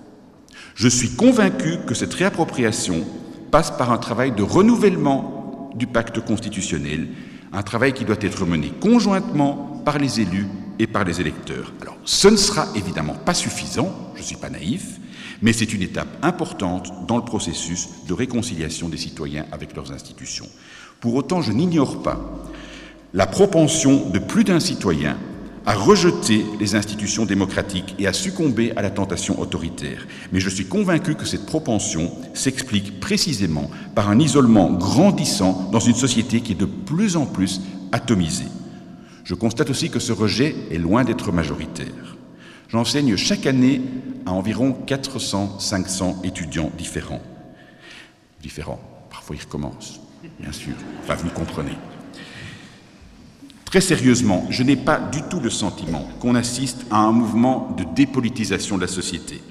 Je 0.75 0.89
suis 0.89 1.11
convaincu 1.11 1.77
que 1.87 1.95
cette 1.95 2.15
réappropriation 2.15 3.05
passe 3.53 3.71
par 3.71 3.93
un 3.93 3.99
travail 3.99 4.33
de 4.33 4.43
renouvellement 4.43 5.71
du 5.77 5.87
pacte 5.87 6.19
constitutionnel 6.19 7.07
un 7.53 7.63
travail 7.63 7.93
qui 7.93 8.05
doit 8.05 8.17
être 8.21 8.45
mené 8.47 8.73
conjointement 8.81 9.83
par 9.85 9.99
les 9.99 10.21
élus 10.21 10.47
et 10.79 10.87
par 10.87 11.05
les 11.05 11.21
électeurs. 11.21 11.73
Alors, 11.81 11.97
ce 12.05 12.29
ne 12.29 12.37
sera 12.37 12.67
évidemment 12.75 13.15
pas 13.15 13.35
suffisant, 13.35 13.93
je 14.15 14.21
ne 14.21 14.27
suis 14.27 14.37
pas 14.37 14.51
naïf, 14.51 14.99
mais 15.43 15.53
c'est 15.53 15.73
une 15.73 15.83
étape 15.83 16.09
importante 16.23 16.93
dans 17.07 17.17
le 17.17 17.25
processus 17.25 17.89
de 18.07 18.15
réconciliation 18.15 18.89
des 18.89 18.97
citoyens 18.97 19.47
avec 19.53 19.75
leurs 19.75 19.93
institutions. 19.93 20.49
Pour 21.01 21.15
autant, 21.15 21.43
je 21.43 21.53
n'ignore 21.53 22.03
pas 22.03 22.21
la 23.15 23.27
propension 23.27 24.11
de 24.11 24.19
plus 24.19 24.45
d'un 24.45 24.61
citoyen 24.61 25.17
à 25.69 25.75
rejeter 25.75 26.47
les 26.59 26.77
institutions 26.77 27.27
démocratiques 27.27 27.95
et 27.99 28.07
à 28.07 28.15
succomber 28.15 28.73
à 28.75 28.81
la 28.81 28.89
tentation 28.89 29.39
autoritaire. 29.39 30.07
Mais 30.33 30.41
je 30.41 30.49
suis 30.49 30.65
convaincu 30.65 31.15
que 31.15 31.27
cette 31.27 31.45
propension 31.45 32.11
s'explique 32.33 33.01
précisément 33.01 33.71
par 33.95 34.09
un 34.09 34.19
isolement 34.19 34.73
grandissant 34.73 35.69
dans 35.71 35.79
une 35.79 35.95
société 35.95 36.41
qui 36.41 36.53
est 36.53 36.55
de 36.55 36.65
plus 36.65 37.19
en 37.19 37.27
plus 37.27 37.61
atomisée. 37.93 38.49
Je 39.25 39.35
constate 39.35 39.69
aussi 39.69 39.91
que 39.91 39.99
ce 39.99 40.13
rejet 40.13 40.57
est 40.71 40.79
loin 40.79 41.05
d'être 41.05 41.33
majoritaire. 41.33 42.17
J'enseigne 42.71 43.17
chaque 43.17 43.45
année 43.45 43.83
à 44.25 44.33
environ 44.33 44.75
400-500 44.87 46.25
étudiants 46.25 46.73
différents 46.79 47.21
différent. 48.41 48.81
Parfois, 49.11 49.37
il 49.37 49.43
recommence, 49.43 50.01
bien 50.39 50.53
sûr. 50.53 50.73
Vous 51.07 51.31
comprenez. 51.31 51.77
Très 53.69 53.83
sérieusement, 53.83 54.47
je 54.49 54.63
n'ai 54.63 54.77
pas 54.77 54.99
du 54.99 55.21
tout 55.29 55.41
le 55.41 55.51
sentiment 55.51 56.09
qu'on 56.21 56.35
assiste 56.35 56.87
à 56.91 57.01
un 57.01 57.13
mouvement 57.13 57.75
de 57.77 57.85
dépolitisation 57.85 58.77
de 58.77 58.81
la 58.81 58.87
société. 58.87 59.43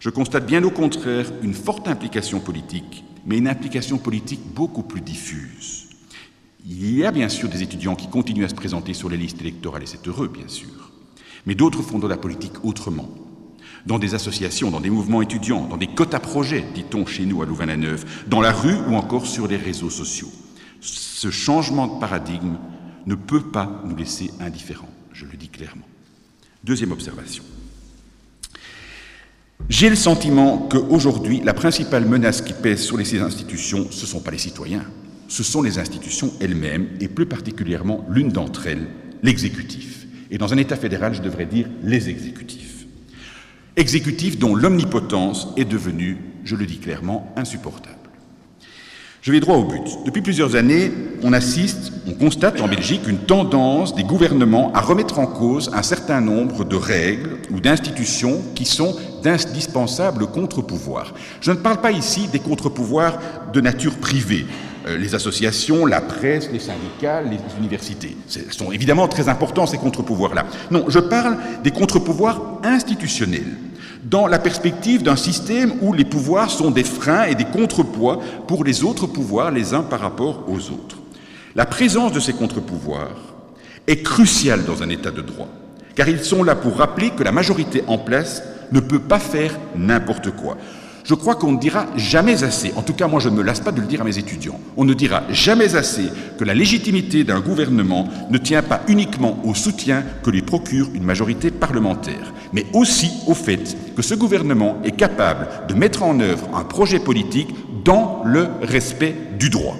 Je 0.00 0.08
constate 0.08 0.46
bien 0.46 0.64
au 0.64 0.70
contraire 0.70 1.30
une 1.42 1.52
forte 1.52 1.86
implication 1.86 2.40
politique, 2.40 3.04
mais 3.26 3.36
une 3.36 3.46
implication 3.46 3.98
politique 3.98 4.40
beaucoup 4.54 4.82
plus 4.82 5.02
diffuse. 5.02 5.88
Il 6.66 6.96
y 6.96 7.04
a 7.04 7.10
bien 7.10 7.28
sûr 7.28 7.50
des 7.50 7.62
étudiants 7.62 7.94
qui 7.94 8.08
continuent 8.08 8.46
à 8.46 8.48
se 8.48 8.54
présenter 8.54 8.94
sur 8.94 9.10
les 9.10 9.18
listes 9.18 9.42
électorales, 9.42 9.82
et 9.82 9.86
c'est 9.86 10.08
heureux, 10.08 10.28
bien 10.28 10.48
sûr. 10.48 10.90
Mais 11.44 11.54
d'autres 11.54 11.82
font 11.82 11.98
de 11.98 12.08
la 12.08 12.16
politique 12.16 12.64
autrement. 12.64 13.10
Dans 13.84 13.98
des 13.98 14.14
associations, 14.14 14.70
dans 14.70 14.80
des 14.80 14.88
mouvements 14.88 15.20
étudiants, 15.20 15.66
dans 15.68 15.76
des 15.76 15.88
quotes 15.88 16.14
à 16.14 16.20
projets, 16.20 16.64
dit-on 16.74 17.04
chez 17.04 17.26
nous 17.26 17.42
à 17.42 17.44
Louvain-la-Neuve, 17.44 18.06
dans 18.28 18.40
la 18.40 18.52
rue 18.52 18.78
ou 18.88 18.96
encore 18.96 19.26
sur 19.26 19.46
les 19.46 19.58
réseaux 19.58 19.90
sociaux. 19.90 20.32
Ce 20.80 21.30
changement 21.30 21.86
de 21.86 22.00
paradigme 22.00 22.56
ne 23.06 23.14
peut 23.14 23.42
pas 23.42 23.82
nous 23.84 23.96
laisser 23.96 24.30
indifférents, 24.40 24.92
je 25.12 25.26
le 25.26 25.36
dis 25.36 25.48
clairement. 25.48 25.86
Deuxième 26.64 26.92
observation. 26.92 27.44
J'ai 29.68 29.88
le 29.88 29.96
sentiment 29.96 30.68
qu'aujourd'hui, 30.70 31.40
la 31.42 31.54
principale 31.54 32.06
menace 32.06 32.42
qui 32.42 32.52
pèse 32.52 32.82
sur 32.82 33.04
ces 33.04 33.20
institutions, 33.20 33.88
ce 33.90 34.02
ne 34.02 34.06
sont 34.06 34.20
pas 34.20 34.30
les 34.30 34.38
citoyens, 34.38 34.84
ce 35.28 35.42
sont 35.42 35.62
les 35.62 35.78
institutions 35.78 36.32
elles-mêmes, 36.40 36.88
et 37.00 37.08
plus 37.08 37.26
particulièrement 37.26 38.06
l'une 38.08 38.28
d'entre 38.28 38.66
elles, 38.66 38.86
l'exécutif. 39.22 40.06
Et 40.30 40.38
dans 40.38 40.52
un 40.52 40.58
État 40.58 40.76
fédéral, 40.76 41.14
je 41.14 41.22
devrais 41.22 41.46
dire 41.46 41.68
les 41.82 42.08
exécutifs. 42.08 42.86
Exécutifs 43.76 44.38
dont 44.38 44.54
l'omnipotence 44.54 45.48
est 45.56 45.64
devenue, 45.64 46.18
je 46.44 46.56
le 46.56 46.66
dis 46.66 46.78
clairement, 46.78 47.32
insupportable. 47.36 47.95
Je 49.26 49.32
vais 49.32 49.40
droit 49.40 49.56
au 49.56 49.64
but. 49.64 49.82
Depuis 50.04 50.22
plusieurs 50.22 50.54
années, 50.54 50.92
on 51.24 51.32
assiste, 51.32 51.90
on 52.06 52.12
constate 52.12 52.60
en 52.60 52.68
Belgique 52.68 53.08
une 53.08 53.18
tendance 53.18 53.92
des 53.92 54.04
gouvernements 54.04 54.72
à 54.72 54.80
remettre 54.80 55.18
en 55.18 55.26
cause 55.26 55.68
un 55.74 55.82
certain 55.82 56.20
nombre 56.20 56.64
de 56.64 56.76
règles 56.76 57.30
ou 57.50 57.58
d'institutions 57.58 58.40
qui 58.54 58.64
sont 58.64 58.94
d'indispensables 59.24 60.28
contre-pouvoirs. 60.28 61.12
Je 61.40 61.50
ne 61.50 61.56
parle 61.56 61.80
pas 61.80 61.90
ici 61.90 62.28
des 62.28 62.38
contre-pouvoirs 62.38 63.18
de 63.52 63.60
nature 63.60 63.96
privée, 63.96 64.46
euh, 64.86 64.96
les 64.96 65.16
associations, 65.16 65.86
la 65.86 66.00
presse, 66.00 66.48
les 66.52 66.60
syndicats, 66.60 67.20
les 67.20 67.40
universités. 67.58 68.16
Ce 68.28 68.38
sont 68.52 68.70
évidemment 68.70 69.08
très 69.08 69.28
importants 69.28 69.66
ces 69.66 69.78
contre-pouvoirs-là. 69.78 70.46
Non, 70.70 70.84
je 70.86 71.00
parle 71.00 71.36
des 71.64 71.72
contre-pouvoirs 71.72 72.60
institutionnels 72.62 73.56
dans 74.06 74.28
la 74.28 74.38
perspective 74.38 75.02
d'un 75.02 75.16
système 75.16 75.72
où 75.82 75.92
les 75.92 76.04
pouvoirs 76.04 76.50
sont 76.50 76.70
des 76.70 76.84
freins 76.84 77.24
et 77.24 77.34
des 77.34 77.44
contrepoids 77.44 78.20
pour 78.46 78.62
les 78.62 78.84
autres 78.84 79.08
pouvoirs 79.08 79.50
les 79.50 79.74
uns 79.74 79.82
par 79.82 80.00
rapport 80.00 80.44
aux 80.48 80.70
autres. 80.70 80.96
La 81.56 81.66
présence 81.66 82.12
de 82.12 82.20
ces 82.20 82.32
contre-pouvoirs 82.32 83.16
est 83.88 84.02
cruciale 84.02 84.64
dans 84.64 84.82
un 84.84 84.90
État 84.90 85.10
de 85.10 85.22
droit, 85.22 85.48
car 85.96 86.08
ils 86.08 86.22
sont 86.22 86.44
là 86.44 86.54
pour 86.54 86.76
rappeler 86.76 87.10
que 87.10 87.24
la 87.24 87.32
majorité 87.32 87.82
en 87.88 87.98
place 87.98 88.42
ne 88.70 88.78
peut 88.78 89.00
pas 89.00 89.18
faire 89.18 89.58
n'importe 89.74 90.30
quoi. 90.30 90.56
Je 91.08 91.14
crois 91.14 91.36
qu'on 91.36 91.52
ne 91.52 91.60
dira 91.60 91.86
jamais 91.96 92.42
assez, 92.42 92.72
en 92.74 92.82
tout 92.82 92.92
cas 92.92 93.06
moi 93.06 93.20
je 93.20 93.28
ne 93.28 93.36
me 93.36 93.42
lasse 93.44 93.60
pas 93.60 93.70
de 93.70 93.80
le 93.80 93.86
dire 93.86 94.00
à 94.00 94.04
mes 94.04 94.18
étudiants, 94.18 94.58
on 94.76 94.84
ne 94.84 94.92
dira 94.92 95.22
jamais 95.30 95.76
assez 95.76 96.06
que 96.36 96.42
la 96.42 96.52
légitimité 96.52 97.22
d'un 97.22 97.38
gouvernement 97.38 98.08
ne 98.28 98.38
tient 98.38 98.62
pas 98.62 98.82
uniquement 98.88 99.38
au 99.44 99.54
soutien 99.54 100.02
que 100.24 100.30
lui 100.30 100.42
procure 100.42 100.88
une 100.94 101.04
majorité 101.04 101.52
parlementaire, 101.52 102.34
mais 102.52 102.66
aussi 102.72 103.12
au 103.28 103.34
fait 103.34 103.76
que 103.94 104.02
ce 104.02 104.14
gouvernement 104.16 104.78
est 104.82 104.96
capable 104.96 105.46
de 105.68 105.74
mettre 105.74 106.02
en 106.02 106.18
œuvre 106.18 106.48
un 106.52 106.64
projet 106.64 106.98
politique 106.98 107.54
dans 107.84 108.22
le 108.24 108.48
respect 108.62 109.14
du 109.38 109.48
droit. 109.48 109.76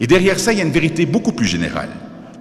Et 0.00 0.08
derrière 0.08 0.40
ça, 0.40 0.52
il 0.52 0.58
y 0.58 0.62
a 0.62 0.64
une 0.64 0.72
vérité 0.72 1.06
beaucoup 1.06 1.32
plus 1.32 1.46
générale, 1.46 1.90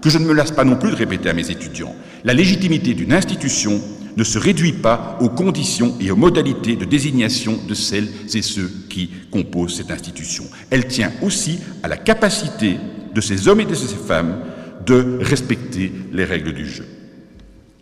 que 0.02 0.10
je 0.10 0.18
ne 0.18 0.26
me 0.26 0.34
lasse 0.34 0.52
pas 0.52 0.64
non 0.64 0.78
plus 0.78 0.90
de 0.90 0.96
répéter 0.96 1.30
à 1.30 1.34
mes 1.34 1.52
étudiants. 1.52 1.94
La 2.24 2.34
légitimité 2.34 2.96
d'une 2.96 3.14
institution 3.14 3.80
ne 4.16 4.24
se 4.24 4.38
réduit 4.38 4.74
pas 4.74 5.18
aux 5.22 5.30
conditions 5.30 5.96
et 6.00 6.12
aux 6.12 6.16
modalités 6.16 6.76
de 6.76 6.86
désignation 6.86 7.60
de 7.68 7.74
celles 7.74 8.10
et 8.34 8.42
ceux 8.42 8.72
qui 8.90 9.10
composent 9.32 9.78
cette 9.78 9.92
institution. 9.92 10.46
Elle 10.70 10.88
tient 10.88 11.12
aussi 11.22 11.60
à 11.82 11.88
la 11.88 11.98
capacité 11.98 12.78
de 13.14 13.22
ces 13.22 13.48
hommes 13.48 13.62
et 13.62 13.66
de 13.66 13.76
ces 13.76 13.96
femmes 13.96 14.40
de 14.86 15.20
respecter 15.22 15.92
les 16.12 16.26
règles 16.26 16.54
du 16.54 16.68
jeu. 16.68 16.86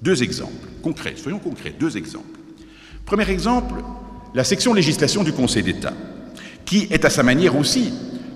Deux 0.01 0.23
exemples 0.23 0.67
concrets, 0.81 1.13
soyons 1.15 1.39
concrets, 1.39 1.73
deux 1.79 1.95
exemples. 1.95 2.39
Premier 3.05 3.29
exemple, 3.29 3.75
la 4.33 4.43
section 4.43 4.73
législation 4.73 5.23
du 5.23 5.31
Conseil 5.31 5.63
d'État, 5.63 5.93
qui 6.65 6.87
est 6.91 7.05
à 7.05 7.09
sa 7.09 7.23
manière 7.23 7.55
aussi 7.55 7.93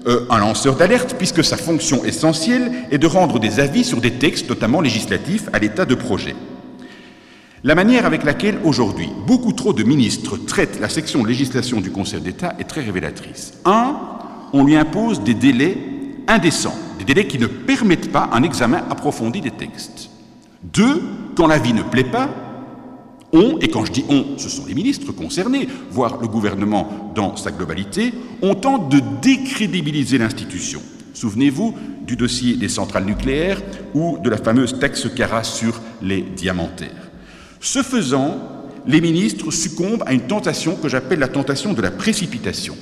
euh, 0.07 0.25
un 0.29 0.39
lanceur 0.39 0.75
d'alerte, 0.75 1.15
puisque 1.17 1.43
sa 1.43 1.57
fonction 1.57 2.05
essentielle 2.05 2.71
est 2.91 2.97
de 2.97 3.07
rendre 3.07 3.39
des 3.39 3.59
avis 3.59 3.83
sur 3.83 4.01
des 4.01 4.11
textes, 4.11 4.49
notamment 4.49 4.81
législatifs, 4.81 5.49
à 5.53 5.59
l'état 5.59 5.85
de 5.85 5.95
projet. 5.95 6.35
La 7.65 7.73
manière 7.73 8.05
avec 8.05 8.23
laquelle 8.23 8.59
aujourd'hui 8.63 9.09
beaucoup 9.25 9.51
trop 9.51 9.73
de 9.73 9.81
ministres 9.81 10.37
traitent 10.37 10.79
la 10.79 10.87
section 10.87 11.25
législation 11.25 11.81
du 11.81 11.89
Conseil 11.89 12.21
d'État 12.21 12.53
est 12.59 12.65
très 12.65 12.81
révélatrice. 12.81 13.53
Un, 13.65 13.97
on 14.53 14.63
lui 14.63 14.75
impose 14.75 15.23
des 15.23 15.33
délais 15.33 15.75
indécents, 16.27 16.77
des 16.99 17.05
délais 17.05 17.25
qui 17.25 17.39
ne 17.39 17.47
permettent 17.47 18.11
pas 18.11 18.29
un 18.33 18.43
examen 18.43 18.83
approfondi 18.91 19.41
des 19.41 19.49
textes. 19.49 20.11
Deux, 20.61 21.01
quand 21.35 21.47
l'avis 21.47 21.73
ne 21.73 21.81
plaît 21.81 22.03
pas, 22.03 22.29
on, 23.33 23.57
et 23.57 23.69
quand 23.69 23.83
je 23.83 23.91
dis 23.91 24.05
on, 24.09 24.37
ce 24.37 24.47
sont 24.47 24.67
les 24.67 24.75
ministres 24.75 25.11
concernés, 25.11 25.67
voire 25.89 26.21
le 26.21 26.27
gouvernement 26.27 27.13
dans 27.15 27.35
sa 27.35 27.49
globalité, 27.49 28.13
on 28.43 28.53
tente 28.53 28.89
de 28.89 29.01
décrédibiliser 29.23 30.19
l'institution. 30.19 30.83
Souvenez-vous 31.15 31.73
du 32.05 32.15
dossier 32.15 32.57
des 32.57 32.69
centrales 32.69 33.05
nucléaires 33.05 33.59
ou 33.95 34.19
de 34.19 34.29
la 34.29 34.37
fameuse 34.37 34.77
taxe 34.77 35.07
Cara 35.15 35.43
sur 35.43 35.81
les 36.03 36.21
diamantaires. 36.21 37.04
Ce 37.65 37.81
faisant, 37.81 38.37
les 38.85 39.01
ministres 39.01 39.49
succombent 39.49 40.03
à 40.05 40.13
une 40.13 40.27
tentation 40.27 40.75
que 40.75 40.87
j'appelle 40.87 41.17
la 41.17 41.27
tentation 41.27 41.73
de 41.73 41.81
la 41.81 41.89
précipitation. 41.89 42.77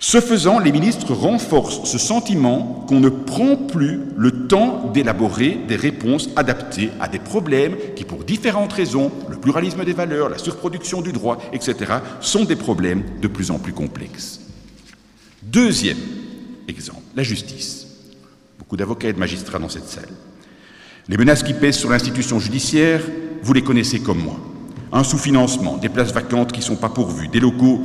Ce 0.00 0.20
faisant, 0.20 0.58
les 0.58 0.72
ministres 0.72 1.14
renforcent 1.14 1.88
ce 1.88 1.96
sentiment 1.96 2.84
qu'on 2.88 2.98
ne 2.98 3.08
prend 3.08 3.54
plus 3.54 4.00
le 4.16 4.48
temps 4.48 4.90
d'élaborer 4.92 5.60
des 5.68 5.76
réponses 5.76 6.28
adaptées 6.34 6.90
à 6.98 7.06
des 7.06 7.20
problèmes 7.20 7.76
qui, 7.94 8.02
pour 8.02 8.24
différentes 8.24 8.72
raisons, 8.72 9.12
le 9.30 9.36
pluralisme 9.36 9.84
des 9.84 9.92
valeurs, 9.92 10.28
la 10.28 10.38
surproduction 10.38 11.00
du 11.00 11.12
droit, 11.12 11.38
etc., 11.52 11.92
sont 12.20 12.46
des 12.46 12.56
problèmes 12.56 13.04
de 13.22 13.28
plus 13.28 13.52
en 13.52 13.60
plus 13.60 13.72
complexes. 13.72 14.40
Deuxième 15.44 15.98
exemple, 16.66 17.02
la 17.14 17.22
justice. 17.22 17.86
Beaucoup 18.58 18.76
d'avocats 18.76 19.10
et 19.10 19.12
de 19.12 19.20
magistrats 19.20 19.60
dans 19.60 19.68
cette 19.68 19.88
salle. 19.88 20.08
Les 21.08 21.16
menaces 21.16 21.44
qui 21.44 21.54
pèsent 21.54 21.76
sur 21.76 21.90
l'institution 21.90 22.40
judiciaire, 22.40 23.00
vous 23.40 23.52
les 23.52 23.62
connaissez 23.62 24.00
comme 24.00 24.18
moi. 24.18 24.40
Un 24.92 25.04
sous-financement, 25.04 25.76
des 25.76 25.88
places 25.88 26.12
vacantes 26.12 26.50
qui 26.50 26.58
ne 26.58 26.64
sont 26.64 26.74
pas 26.74 26.88
pourvues, 26.88 27.28
des 27.28 27.38
locaux 27.38 27.80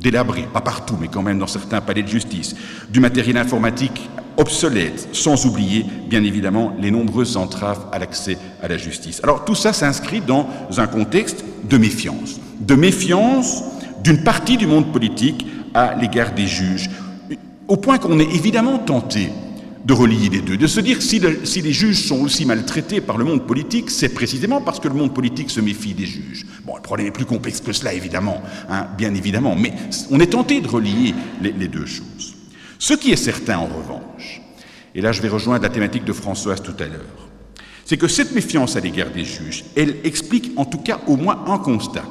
délabrés, 0.00 0.46
pas 0.52 0.60
partout, 0.60 0.96
mais 1.00 1.08
quand 1.08 1.22
même 1.22 1.40
dans 1.40 1.48
certains 1.48 1.80
palais 1.80 2.04
de 2.04 2.08
justice, 2.08 2.54
du 2.90 3.00
matériel 3.00 3.38
informatique 3.38 4.08
obsolète, 4.36 5.08
sans 5.10 5.46
oublier, 5.46 5.84
bien 6.08 6.22
évidemment, 6.22 6.76
les 6.78 6.92
nombreuses 6.92 7.36
entraves 7.36 7.86
à 7.90 7.98
l'accès 7.98 8.38
à 8.62 8.68
la 8.68 8.76
justice. 8.76 9.20
Alors 9.24 9.44
tout 9.44 9.56
ça 9.56 9.72
s'inscrit 9.72 10.20
dans 10.20 10.48
un 10.76 10.86
contexte 10.86 11.44
de 11.68 11.76
méfiance. 11.76 12.38
De 12.60 12.76
méfiance 12.76 13.64
d'une 14.04 14.22
partie 14.22 14.56
du 14.56 14.68
monde 14.68 14.92
politique 14.92 15.44
à 15.74 15.96
l'égard 15.96 16.34
des 16.34 16.46
juges, 16.46 16.88
au 17.66 17.76
point 17.76 17.98
qu'on 17.98 18.20
est 18.20 18.32
évidemment 18.32 18.78
tenté 18.78 19.30
de 19.84 19.92
relier 19.92 20.28
les 20.30 20.40
deux, 20.40 20.56
de 20.56 20.66
se 20.66 20.80
dire 20.80 21.02
si, 21.02 21.18
les 21.20 21.72
juges 21.72 22.06
sont 22.06 22.20
aussi 22.22 22.46
maltraités 22.46 23.00
par 23.00 23.18
le 23.18 23.24
monde 23.24 23.46
politique, 23.46 23.90
c'est 23.90 24.08
précisément 24.08 24.60
parce 24.60 24.80
que 24.80 24.88
le 24.88 24.94
monde 24.94 25.12
politique 25.12 25.50
se 25.50 25.60
méfie 25.60 25.92
des 25.92 26.06
juges. 26.06 26.46
Bon, 26.64 26.76
le 26.76 26.82
problème 26.82 27.08
est 27.08 27.10
plus 27.10 27.26
complexe 27.26 27.60
que 27.60 27.72
cela, 27.72 27.92
évidemment, 27.92 28.42
hein, 28.70 28.86
bien 28.96 29.14
évidemment, 29.14 29.56
mais 29.56 29.74
on 30.10 30.20
est 30.20 30.32
tenté 30.32 30.60
de 30.60 30.68
relier 30.68 31.14
les 31.42 31.68
deux 31.68 31.86
choses. 31.86 32.34
Ce 32.78 32.94
qui 32.94 33.12
est 33.12 33.16
certain, 33.16 33.58
en 33.58 33.66
revanche, 33.66 34.40
et 34.94 35.00
là 35.00 35.12
je 35.12 35.20
vais 35.20 35.28
rejoindre 35.28 35.62
la 35.62 35.70
thématique 35.70 36.04
de 36.04 36.12
Françoise 36.12 36.62
tout 36.62 36.76
à 36.78 36.86
l'heure, 36.86 37.28
c'est 37.84 37.98
que 37.98 38.08
cette 38.08 38.34
méfiance 38.34 38.76
à 38.76 38.80
l'égard 38.80 39.10
des 39.10 39.24
juges, 39.24 39.64
elle 39.76 39.96
explique 40.04 40.52
en 40.56 40.64
tout 40.64 40.78
cas 40.78 41.00
au 41.06 41.16
moins 41.16 41.44
un 41.46 41.58
constat 41.58 42.04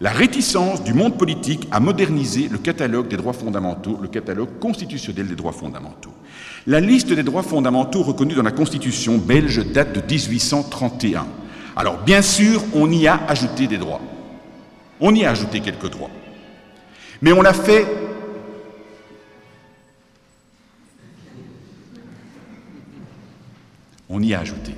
la 0.00 0.10
réticence 0.10 0.82
du 0.82 0.92
monde 0.92 1.16
politique 1.16 1.68
à 1.70 1.80
moderniser 1.80 2.48
le 2.48 2.58
catalogue 2.58 3.08
des 3.08 3.16
droits 3.16 3.32
fondamentaux, 3.32 3.98
le 4.00 4.08
catalogue 4.08 4.58
constitutionnel 4.60 5.28
des 5.28 5.36
droits 5.36 5.52
fondamentaux. 5.52 6.12
La 6.66 6.80
liste 6.80 7.12
des 7.12 7.22
droits 7.22 7.42
fondamentaux 7.42 8.02
reconnus 8.02 8.36
dans 8.36 8.42
la 8.42 8.50
Constitution 8.50 9.18
belge 9.18 9.64
date 9.72 9.94
de 9.94 10.00
1831. 10.00 11.26
Alors 11.76 11.98
bien 11.98 12.22
sûr, 12.22 12.62
on 12.74 12.90
y 12.90 13.06
a 13.06 13.20
ajouté 13.28 13.66
des 13.66 13.78
droits. 13.78 14.00
On 15.00 15.14
y 15.14 15.24
a 15.24 15.30
ajouté 15.30 15.60
quelques 15.60 15.90
droits. 15.90 16.10
Mais 17.22 17.32
on 17.32 17.42
l'a 17.42 17.54
fait 17.54 17.86
On 24.08 24.22
y 24.22 24.32
a 24.32 24.40
ajouté. 24.40 24.72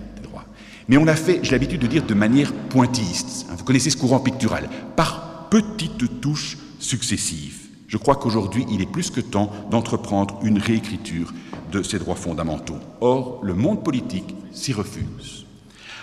Mais 0.88 0.96
on 0.96 1.04
l'a 1.04 1.16
fait, 1.16 1.40
j'ai 1.42 1.52
l'habitude 1.52 1.80
de 1.80 1.86
dire, 1.86 2.04
de 2.04 2.14
manière 2.14 2.52
pointilliste. 2.52 3.46
Vous 3.50 3.64
connaissez 3.64 3.90
ce 3.90 3.96
courant 3.96 4.20
pictural. 4.20 4.68
Par 4.94 5.48
petites 5.50 6.20
touches 6.20 6.58
successives. 6.78 7.66
Je 7.88 7.96
crois 7.96 8.16
qu'aujourd'hui, 8.16 8.66
il 8.70 8.82
est 8.82 8.90
plus 8.90 9.10
que 9.10 9.20
temps 9.20 9.50
d'entreprendre 9.70 10.38
une 10.42 10.58
réécriture 10.58 11.32
de 11.72 11.82
ces 11.82 11.98
droits 11.98 12.16
fondamentaux. 12.16 12.78
Or, 13.00 13.40
le 13.42 13.54
monde 13.54 13.82
politique 13.84 14.34
s'y 14.52 14.72
refuse. 14.72 15.46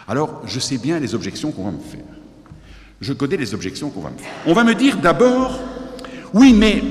Alors, 0.08 0.42
je 0.46 0.60
sais 0.60 0.78
bien 0.78 1.00
les 1.00 1.16
objections 1.16 1.52
qu'on 1.52 1.66
va 1.66 1.72
me 1.72 1.80
faire. 1.80 2.06
Je 3.02 3.14
connais 3.14 3.38
les 3.38 3.54
objections 3.54 3.90
qu'on 3.90 4.02
va 4.02 4.12
me 4.12 4.18
faire. 4.18 4.32
On 4.48 4.54
va 4.54 4.64
me 4.64 4.76
dire 4.76 4.98
d'abord, 4.98 5.60
oui, 6.34 6.54
mais 6.54 6.82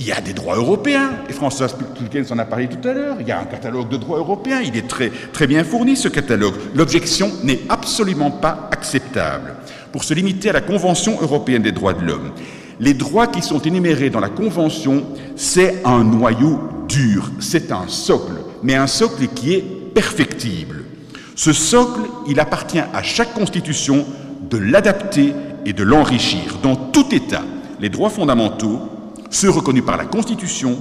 il 0.00 0.06
y 0.06 0.12
a 0.12 0.20
des 0.22 0.32
droits 0.32 0.56
européens, 0.56 1.10
et 1.28 1.32
François 1.34 1.68
Spilkens 1.68 2.32
en 2.32 2.38
a 2.38 2.46
parlé 2.46 2.68
tout 2.68 2.88
à 2.88 2.94
l'heure, 2.94 3.16
il 3.20 3.28
y 3.28 3.32
a 3.32 3.38
un 3.38 3.44
catalogue 3.44 3.90
de 3.90 3.98
droits 3.98 4.16
européens, 4.18 4.62
il 4.64 4.74
est 4.74 4.88
très, 4.88 5.12
très 5.34 5.46
bien 5.46 5.62
fourni 5.62 5.94
ce 5.94 6.08
catalogue. 6.08 6.54
L'objection 6.74 7.30
n'est 7.44 7.60
absolument 7.68 8.30
pas 8.30 8.70
acceptable. 8.72 9.56
Pour 9.92 10.02
se 10.02 10.14
limiter 10.14 10.48
à 10.48 10.54
la 10.54 10.62
Convention 10.62 11.20
européenne 11.20 11.60
des 11.60 11.72
droits 11.72 11.92
de 11.92 12.00
l'homme, 12.00 12.32
les 12.80 12.94
droits 12.94 13.26
qui 13.26 13.42
sont 13.42 13.60
énumérés 13.60 14.08
dans 14.08 14.20
la 14.20 14.30
Convention, 14.30 15.04
c'est 15.36 15.82
un 15.84 16.02
noyau 16.02 16.60
dur, 16.88 17.30
c'est 17.38 17.70
un 17.70 17.86
socle, 17.86 18.32
mais 18.62 18.76
un 18.76 18.86
socle 18.86 19.26
qui 19.28 19.52
est 19.52 19.64
perfectible. 19.94 20.84
Ce 21.36 21.52
socle, 21.52 22.00
il 22.26 22.40
appartient 22.40 22.80
à 22.80 23.02
chaque 23.02 23.34
constitution 23.34 24.06
de 24.48 24.56
l'adapter 24.56 25.34
et 25.66 25.74
de 25.74 25.82
l'enrichir. 25.82 26.56
Dans 26.62 26.74
tout 26.74 27.14
État, 27.14 27.42
les 27.80 27.90
droits 27.90 28.08
fondamentaux, 28.08 28.80
ceux 29.30 29.50
reconnus 29.50 29.84
par 29.84 29.96
la 29.96 30.04
Constitution, 30.04 30.76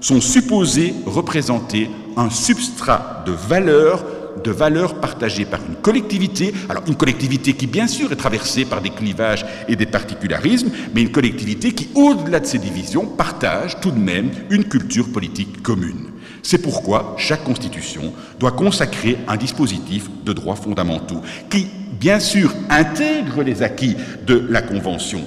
sont 0.00 0.20
supposés 0.20 0.94
représenter 1.06 1.88
un 2.16 2.28
substrat 2.28 3.22
de 3.24 3.32
valeurs 3.32 4.04
de 4.42 4.50
valeurs 4.50 4.94
partagées 4.94 5.44
par 5.44 5.60
une 5.68 5.76
collectivité, 5.76 6.52
alors 6.68 6.82
une 6.86 6.96
collectivité 6.96 7.52
qui 7.52 7.66
bien 7.66 7.86
sûr 7.86 8.12
est 8.12 8.16
traversée 8.16 8.64
par 8.64 8.80
des 8.80 8.90
clivages 8.90 9.44
et 9.68 9.76
des 9.76 9.86
particularismes, 9.86 10.70
mais 10.94 11.02
une 11.02 11.12
collectivité 11.12 11.72
qui, 11.72 11.88
au-delà 11.94 12.40
de 12.40 12.46
ces 12.46 12.58
divisions, 12.58 13.06
partage 13.06 13.78
tout 13.80 13.90
de 13.90 13.98
même 13.98 14.30
une 14.50 14.64
culture 14.64 15.10
politique 15.12 15.62
commune. 15.62 16.10
C'est 16.42 16.58
pourquoi 16.58 17.14
chaque 17.18 17.44
constitution 17.44 18.12
doit 18.40 18.52
consacrer 18.52 19.18
un 19.28 19.36
dispositif 19.36 20.08
de 20.24 20.32
droits 20.32 20.56
fondamentaux 20.56 21.22
qui, 21.48 21.68
bien 22.00 22.18
sûr, 22.18 22.52
intègre 22.68 23.42
les 23.42 23.62
acquis 23.62 23.96
de 24.26 24.44
la 24.48 24.62
Convention, 24.62 25.22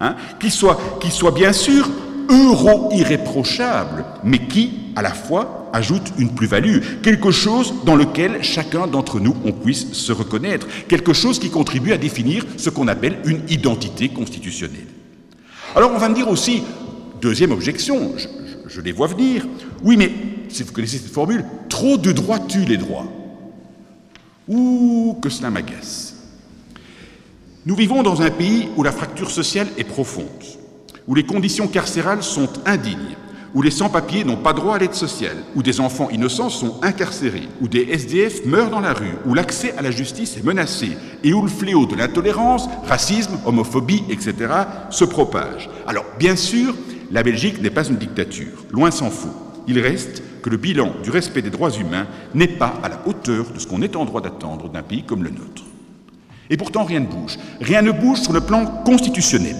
hein, 0.00 0.16
qui, 0.40 0.50
soit, 0.50 0.98
qui 1.00 1.10
soit 1.10 1.30
bien 1.30 1.52
sûr 1.52 1.88
euro-irréprochable, 2.28 4.04
mais 4.24 4.46
qui, 4.46 4.72
à 4.96 5.02
la 5.02 5.12
fois, 5.12 5.70
ajoute 5.72 6.12
une 6.18 6.34
plus-value, 6.34 6.78
quelque 7.02 7.30
chose 7.30 7.74
dans 7.84 7.96
lequel 7.96 8.42
chacun 8.42 8.86
d'entre 8.86 9.20
nous 9.20 9.34
on 9.44 9.52
puisse 9.52 9.92
se 9.92 10.12
reconnaître, 10.12 10.66
quelque 10.88 11.12
chose 11.12 11.38
qui 11.38 11.50
contribue 11.50 11.92
à 11.92 11.98
définir 11.98 12.44
ce 12.56 12.70
qu'on 12.70 12.88
appelle 12.88 13.18
une 13.24 13.42
identité 13.48 14.08
constitutionnelle. 14.08 14.86
Alors 15.74 15.92
on 15.94 15.98
va 15.98 16.08
me 16.08 16.14
dire 16.14 16.28
aussi, 16.28 16.62
deuxième 17.20 17.52
objection, 17.52 18.12
je, 18.66 18.80
les 18.80 18.92
vois 18.92 19.08
venir, 19.08 19.46
oui 19.82 19.96
mais, 19.96 20.10
si 20.48 20.62
vous 20.62 20.72
connaissez 20.72 20.98
cette 20.98 21.12
formule, 21.12 21.44
trop 21.68 21.96
de 21.96 22.12
droits 22.12 22.38
tue 22.38 22.64
les 22.64 22.76
droits. 22.76 23.06
Ouh, 24.48 25.18
que 25.20 25.28
cela 25.28 25.50
m'agace. 25.50 26.14
Nous 27.66 27.74
vivons 27.74 28.02
dans 28.02 28.22
un 28.22 28.30
pays 28.30 28.68
où 28.76 28.82
la 28.82 28.92
fracture 28.92 29.30
sociale 29.30 29.68
est 29.76 29.84
profonde 29.84 30.24
où 31.08 31.14
les 31.14 31.24
conditions 31.24 31.66
carcérales 31.66 32.22
sont 32.22 32.48
indignes, 32.66 33.16
où 33.54 33.62
les 33.62 33.70
sans-papiers 33.70 34.24
n'ont 34.24 34.36
pas 34.36 34.52
droit 34.52 34.76
à 34.76 34.78
l'aide 34.78 34.94
sociale, 34.94 35.38
où 35.56 35.62
des 35.62 35.80
enfants 35.80 36.10
innocents 36.10 36.50
sont 36.50 36.76
incarcérés, 36.82 37.48
où 37.62 37.66
des 37.66 37.88
SDF 37.90 38.44
meurent 38.44 38.70
dans 38.70 38.80
la 38.80 38.92
rue, 38.92 39.16
où 39.24 39.32
l'accès 39.32 39.74
à 39.78 39.82
la 39.82 39.90
justice 39.90 40.36
est 40.36 40.44
menacé, 40.44 40.98
et 41.24 41.32
où 41.32 41.42
le 41.42 41.48
fléau 41.48 41.86
de 41.86 41.96
l'intolérance, 41.96 42.68
racisme, 42.86 43.38
homophobie, 43.46 44.04
etc., 44.10 44.34
se 44.90 45.06
propage. 45.06 45.70
Alors, 45.86 46.04
bien 46.18 46.36
sûr, 46.36 46.74
la 47.10 47.22
Belgique 47.22 47.62
n'est 47.62 47.70
pas 47.70 47.88
une 47.88 47.96
dictature, 47.96 48.66
loin 48.70 48.90
s'en 48.90 49.10
faut. 49.10 49.34
Il 49.66 49.80
reste 49.80 50.22
que 50.42 50.50
le 50.50 50.58
bilan 50.58 50.92
du 51.02 51.10
respect 51.10 51.42
des 51.42 51.50
droits 51.50 51.70
humains 51.70 52.06
n'est 52.34 52.48
pas 52.48 52.74
à 52.82 52.90
la 52.90 53.00
hauteur 53.06 53.46
de 53.50 53.58
ce 53.58 53.66
qu'on 53.66 53.82
est 53.82 53.96
en 53.96 54.04
droit 54.04 54.20
d'attendre 54.20 54.68
d'un 54.68 54.82
pays 54.82 55.04
comme 55.04 55.24
le 55.24 55.30
nôtre. 55.30 55.64
Et 56.50 56.56
pourtant, 56.56 56.84
rien 56.84 57.00
ne 57.00 57.06
bouge. 57.06 57.38
Rien 57.60 57.82
ne 57.82 57.92
bouge 57.92 58.20
sur 58.20 58.32
le 58.32 58.40
plan 58.40 58.64
constitutionnel. 58.84 59.56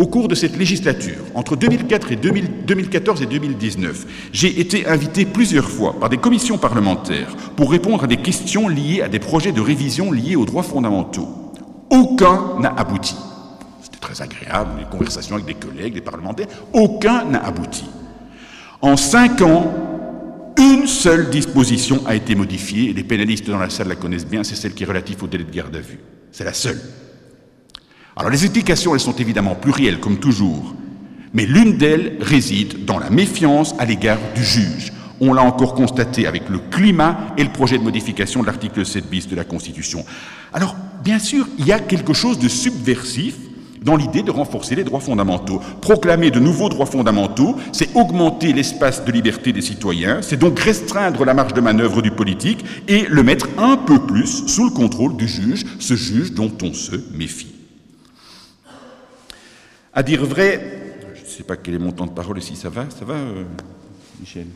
Au 0.00 0.06
cours 0.06 0.28
de 0.28 0.34
cette 0.34 0.56
législature, 0.56 1.18
entre 1.34 1.56
2004 1.56 2.12
et 2.12 2.16
2014 2.16 3.20
et 3.20 3.26
2019, 3.26 4.06
j'ai 4.32 4.58
été 4.58 4.86
invité 4.86 5.26
plusieurs 5.26 5.68
fois 5.68 5.92
par 6.00 6.08
des 6.08 6.16
commissions 6.16 6.56
parlementaires 6.56 7.36
pour 7.54 7.70
répondre 7.70 8.04
à 8.04 8.06
des 8.06 8.16
questions 8.16 8.66
liées 8.66 9.02
à 9.02 9.10
des 9.10 9.18
projets 9.18 9.52
de 9.52 9.60
révision 9.60 10.10
liés 10.10 10.36
aux 10.36 10.46
droits 10.46 10.62
fondamentaux. 10.62 11.28
Aucun 11.90 12.58
n'a 12.60 12.72
abouti. 12.74 13.14
C'était 13.82 13.98
très 13.98 14.22
agréable, 14.22 14.70
les 14.78 14.86
conversations 14.86 15.34
avec 15.34 15.44
des 15.44 15.66
collègues, 15.66 15.92
des 15.92 16.00
parlementaires. 16.00 16.48
Aucun 16.72 17.26
n'a 17.26 17.44
abouti. 17.44 17.84
En 18.80 18.96
cinq 18.96 19.42
ans, 19.42 19.70
une 20.56 20.86
seule 20.86 21.28
disposition 21.28 22.00
a 22.06 22.14
été 22.14 22.34
modifiée, 22.34 22.88
et 22.88 22.94
les 22.94 23.04
pénalistes 23.04 23.50
dans 23.50 23.58
la 23.58 23.68
salle 23.68 23.88
la 23.88 23.96
connaissent 23.96 24.26
bien, 24.26 24.44
c'est 24.44 24.56
celle 24.56 24.72
qui 24.72 24.84
est 24.84 24.86
relative 24.86 25.22
au 25.22 25.26
délai 25.26 25.44
de 25.44 25.52
garde 25.52 25.76
à 25.76 25.80
vue. 25.80 25.98
C'est 26.32 26.44
la 26.44 26.54
seule. 26.54 26.80
Alors 28.16 28.30
les 28.30 28.44
explications, 28.44 28.94
elles 28.94 29.00
sont 29.00 29.16
évidemment 29.16 29.54
plurielles, 29.54 30.00
comme 30.00 30.18
toujours, 30.18 30.74
mais 31.32 31.46
l'une 31.46 31.76
d'elles 31.76 32.16
réside 32.20 32.84
dans 32.84 32.98
la 32.98 33.10
méfiance 33.10 33.74
à 33.78 33.84
l'égard 33.84 34.18
du 34.34 34.44
juge. 34.44 34.92
On 35.20 35.32
l'a 35.32 35.42
encore 35.42 35.74
constaté 35.74 36.26
avec 36.26 36.48
le 36.48 36.58
climat 36.58 37.18
et 37.36 37.44
le 37.44 37.52
projet 37.52 37.78
de 37.78 37.82
modification 37.82 38.40
de 38.40 38.46
l'article 38.46 38.84
7 38.86 39.08
bis 39.08 39.28
de 39.28 39.36
la 39.36 39.44
Constitution. 39.44 40.04
Alors, 40.52 40.74
bien 41.04 41.18
sûr, 41.18 41.46
il 41.58 41.66
y 41.66 41.72
a 41.72 41.78
quelque 41.78 42.14
chose 42.14 42.38
de 42.38 42.48
subversif 42.48 43.36
dans 43.82 43.96
l'idée 43.96 44.22
de 44.22 44.30
renforcer 44.30 44.74
les 44.74 44.84
droits 44.84 45.00
fondamentaux. 45.00 45.60
Proclamer 45.80 46.30
de 46.30 46.40
nouveaux 46.40 46.68
droits 46.68 46.86
fondamentaux, 46.86 47.56
c'est 47.72 47.94
augmenter 47.94 48.52
l'espace 48.52 49.04
de 49.04 49.12
liberté 49.12 49.52
des 49.52 49.62
citoyens, 49.62 50.20
c'est 50.22 50.38
donc 50.38 50.58
restreindre 50.58 51.24
la 51.24 51.34
marge 51.34 51.54
de 51.54 51.60
manœuvre 51.60 52.02
du 52.02 52.10
politique 52.10 52.64
et 52.88 53.06
le 53.08 53.22
mettre 53.22 53.48
un 53.58 53.76
peu 53.76 53.98
plus 53.98 54.48
sous 54.48 54.64
le 54.64 54.70
contrôle 54.70 55.16
du 55.16 55.28
juge, 55.28 55.64
ce 55.78 55.94
juge 55.94 56.32
dont 56.32 56.52
on 56.62 56.72
se 56.72 56.96
méfie. 57.14 57.49
À 60.00 60.02
dire 60.02 60.24
vrai, 60.24 60.94
je 61.14 61.20
ne 61.20 61.26
sais 61.26 61.42
pas 61.42 61.58
quel 61.58 61.74
est 61.74 61.78
mon 61.78 61.92
temps 61.92 62.06
de 62.06 62.12
parole 62.12 62.38
ici, 62.38 62.56
ça 62.56 62.70
va 62.70 62.88
Ça 62.88 63.04
va, 63.04 63.16
euh, 63.16 63.44
Michel 64.18 64.46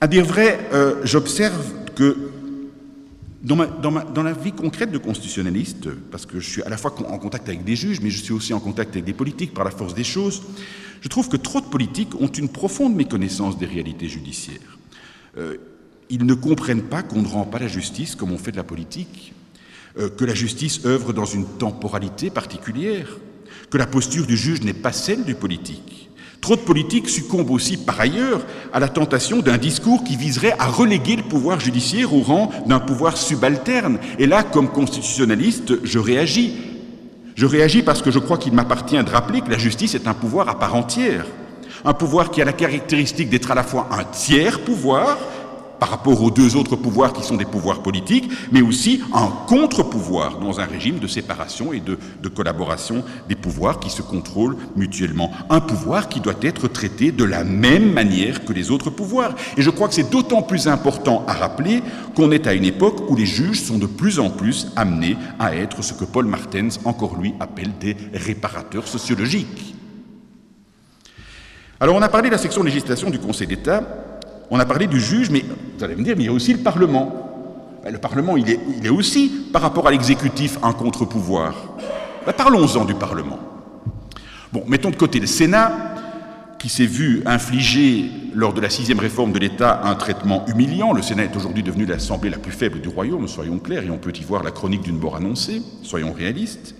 À 0.00 0.06
dire 0.06 0.24
vrai, 0.24 0.58
euh, 0.72 1.02
j'observe 1.04 1.74
que 1.94 2.30
dans, 3.42 3.58
dans, 3.58 4.22
la 4.22 4.32
vie 4.32 4.52
concrète 4.52 4.90
de 4.90 4.96
constitutionnaliste, 4.96 5.90
parce 6.10 6.24
que 6.24 6.40
je 6.40 6.48
suis 6.48 6.62
à 6.62 6.70
la 6.70 6.78
fois 6.78 6.94
en 7.10 7.18
contact 7.18 7.46
avec 7.46 7.62
des 7.62 7.76
juges, 7.76 8.00
mais 8.00 8.08
je 8.08 8.22
suis 8.22 8.32
aussi 8.32 8.54
en 8.54 8.60
contact 8.60 8.92
avec 8.92 9.04
des 9.04 9.12
politiques 9.12 9.52
par 9.52 9.66
la 9.66 9.70
force 9.70 9.92
des 9.92 10.02
choses, 10.02 10.44
je 11.02 11.08
trouve 11.08 11.28
que 11.28 11.36
trop 11.36 11.60
de 11.60 11.66
politiques 11.66 12.18
ont 12.18 12.28
une 12.28 12.48
profonde 12.48 12.96
méconnaissance 12.96 13.58
des 13.58 13.66
réalités 13.66 14.08
judiciaires. 14.08 14.78
Euh, 15.36 15.58
ils 16.08 16.24
ne 16.24 16.32
comprennent 16.32 16.84
pas 16.84 17.02
qu'on 17.02 17.20
ne 17.20 17.28
rend 17.28 17.44
pas 17.44 17.58
la 17.58 17.68
justice 17.68 18.14
comme 18.14 18.32
on 18.32 18.38
fait 18.38 18.52
de 18.52 18.56
la 18.56 18.64
politique. 18.64 19.34
Euh, 19.98 20.10
que 20.10 20.26
la 20.26 20.34
justice 20.34 20.84
œuvre 20.84 21.14
dans 21.14 21.24
une 21.24 21.46
temporalité 21.46 22.28
particulière, 22.28 23.16
que 23.70 23.78
la 23.78 23.86
posture 23.86 24.26
du 24.26 24.36
juge 24.36 24.60
n'est 24.60 24.74
pas 24.74 24.92
celle 24.92 25.24
du 25.24 25.34
politique. 25.34 26.10
Trop 26.42 26.54
de 26.54 26.60
politiques 26.60 27.08
succombent 27.08 27.50
aussi, 27.50 27.78
par 27.78 27.98
ailleurs, 27.98 28.44
à 28.74 28.78
la 28.78 28.88
tentation 28.88 29.38
d'un 29.38 29.56
discours 29.56 30.04
qui 30.04 30.16
viserait 30.16 30.54
à 30.58 30.66
reléguer 30.66 31.16
le 31.16 31.22
pouvoir 31.22 31.60
judiciaire 31.60 32.12
au 32.12 32.20
rang 32.20 32.50
d'un 32.66 32.78
pouvoir 32.78 33.16
subalterne. 33.16 33.98
Et 34.18 34.26
là, 34.26 34.42
comme 34.42 34.68
constitutionnaliste, 34.68 35.82
je 35.82 35.98
réagis. 35.98 36.54
Je 37.34 37.46
réagis 37.46 37.82
parce 37.82 38.02
que 38.02 38.10
je 38.10 38.18
crois 38.18 38.36
qu'il 38.36 38.52
m'appartient 38.52 39.02
de 39.02 39.10
rappeler 39.10 39.40
que 39.40 39.50
la 39.50 39.58
justice 39.58 39.94
est 39.94 40.06
un 40.06 40.14
pouvoir 40.14 40.50
à 40.50 40.58
part 40.58 40.74
entière. 40.74 41.24
Un 41.86 41.94
pouvoir 41.94 42.30
qui 42.30 42.42
a 42.42 42.44
la 42.44 42.52
caractéristique 42.52 43.30
d'être 43.30 43.50
à 43.50 43.54
la 43.54 43.62
fois 43.62 43.88
un 43.90 44.04
tiers 44.04 44.60
pouvoir 44.60 45.16
par 45.78 45.90
rapport 45.90 46.22
aux 46.22 46.30
deux 46.30 46.56
autres 46.56 46.76
pouvoirs 46.76 47.12
qui 47.12 47.22
sont 47.22 47.36
des 47.36 47.44
pouvoirs 47.44 47.82
politiques, 47.82 48.30
mais 48.52 48.62
aussi 48.62 49.02
un 49.12 49.28
contre-pouvoir 49.46 50.38
dans 50.38 50.60
un 50.60 50.64
régime 50.64 50.98
de 50.98 51.06
séparation 51.06 51.72
et 51.72 51.80
de, 51.80 51.98
collaboration 52.28 53.02
des 53.28 53.34
pouvoirs 53.34 53.80
qui 53.80 53.88
se 53.88 54.02
contrôlent 54.02 54.56
mutuellement. 54.74 55.30
Un 55.48 55.60
pouvoir 55.60 56.08
qui 56.08 56.20
doit 56.20 56.34
être 56.42 56.68
traité 56.68 57.12
de 57.12 57.24
la 57.24 57.44
même 57.44 57.92
manière 57.92 58.44
que 58.44 58.52
les 58.52 58.70
autres 58.70 58.90
pouvoirs. 58.90 59.34
Et 59.56 59.62
je 59.62 59.70
crois 59.70 59.88
que 59.88 59.94
c'est 59.94 60.10
d'autant 60.10 60.42
plus 60.42 60.68
important 60.68 61.24
à 61.26 61.32
rappeler 61.32 61.82
qu'on 62.14 62.30
est 62.30 62.46
à 62.46 62.52
une 62.52 62.64
époque 62.64 63.08
où 63.08 63.16
les 63.16 63.26
juges 63.26 63.62
sont 63.62 63.78
de 63.78 63.86
plus 63.86 64.18
en 64.18 64.28
plus 64.28 64.68
amenés 64.76 65.16
à 65.38 65.54
être 65.54 65.82
ce 65.82 65.94
que 65.94 66.04
Paul 66.04 66.26
Martens, 66.26 66.80
encore 66.84 67.16
lui, 67.18 67.34
appelle 67.40 67.72
des 67.80 67.96
réparateurs 68.12 68.86
sociologiques. 68.86 69.74
Alors 71.78 71.94
on 71.94 72.02
a 72.02 72.08
parlé 72.08 72.28
de 72.28 72.32
la 72.34 72.38
section 72.38 72.62
législation 72.62 73.10
du 73.10 73.18
Conseil 73.18 73.46
d'État 73.46 73.82
on 74.50 74.58
a 74.58 74.64
parlé 74.64 74.86
du 74.86 75.00
juge, 75.00 75.30
mais 75.30 75.44
vous 75.76 75.84
allez 75.84 75.96
me 75.96 76.02
dire, 76.02 76.14
mais 76.16 76.24
il 76.24 76.26
y 76.26 76.30
a 76.30 76.32
aussi 76.32 76.52
le 76.52 76.60
Parlement. 76.60 77.26
Ben, 77.82 77.92
le 77.92 77.98
Parlement, 77.98 78.36
il 78.36 78.50
est, 78.50 78.88
aussi, 78.88 79.30
par 79.52 79.62
rapport 79.62 79.86
à 79.86 79.90
l'exécutif, 79.90 80.58
un 80.62 80.72
contre-pouvoir. 80.72 81.54
Ben, 82.24 82.32
parlons-en 82.32 82.84
du 82.84 82.94
Parlement. 82.94 83.38
Bon, 84.52 84.64
mettons 84.66 84.90
de 84.90 84.96
côté 84.96 85.20
le 85.20 85.26
Sénat, 85.26 85.72
qui 86.58 86.68
s'est 86.68 86.86
vu 86.86 87.22
infliger, 87.26 88.10
lors 88.34 88.52
de 88.52 88.60
la 88.60 88.70
sixième 88.70 88.98
réforme 88.98 89.32
de 89.32 89.38
l'État, 89.38 89.80
un 89.84 89.94
traitement 89.94 90.44
humiliant. 90.46 90.92
Le 90.92 91.02
Sénat 91.02 91.24
est 91.24 91.36
aujourd'hui 91.36 91.62
devenu 91.62 91.86
l'assemblée 91.86 92.30
la 92.30 92.38
plus 92.38 92.52
faible 92.52 92.80
du 92.80 92.88
royaume, 92.88 93.28
soyons 93.28 93.58
clairs, 93.58 93.84
et 93.84 93.90
on 93.90 93.98
peut 93.98 94.12
y 94.14 94.24
voir 94.24 94.42
la 94.42 94.50
chronique 94.50 94.82
d'une 94.82 94.98
mort 94.98 95.16
annoncée, 95.16 95.62
soyons 95.82 96.12
réalistes. 96.12 96.74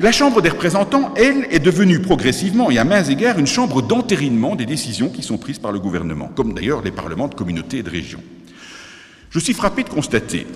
La 0.00 0.12
Chambre 0.12 0.40
des 0.42 0.50
représentants, 0.50 1.12
elle, 1.16 1.48
est 1.50 1.58
devenue 1.58 2.00
progressivement 2.00 2.70
et 2.70 2.78
à 2.78 2.84
mains 2.84 3.02
égards 3.02 3.40
une 3.40 3.48
chambre 3.48 3.82
d'entérinement 3.82 4.54
des 4.54 4.64
décisions 4.64 5.08
qui 5.08 5.24
sont 5.24 5.38
prises 5.38 5.58
par 5.58 5.72
le 5.72 5.80
gouvernement, 5.80 6.30
comme 6.36 6.54
d'ailleurs 6.54 6.82
les 6.82 6.92
parlements 6.92 7.26
de 7.26 7.34
communautés 7.34 7.78
et 7.78 7.82
de 7.82 7.90
régions. 7.90 8.22
Je 9.30 9.40
suis 9.40 9.54
frappé 9.54 9.82
de 9.82 9.88
constater 9.88 10.46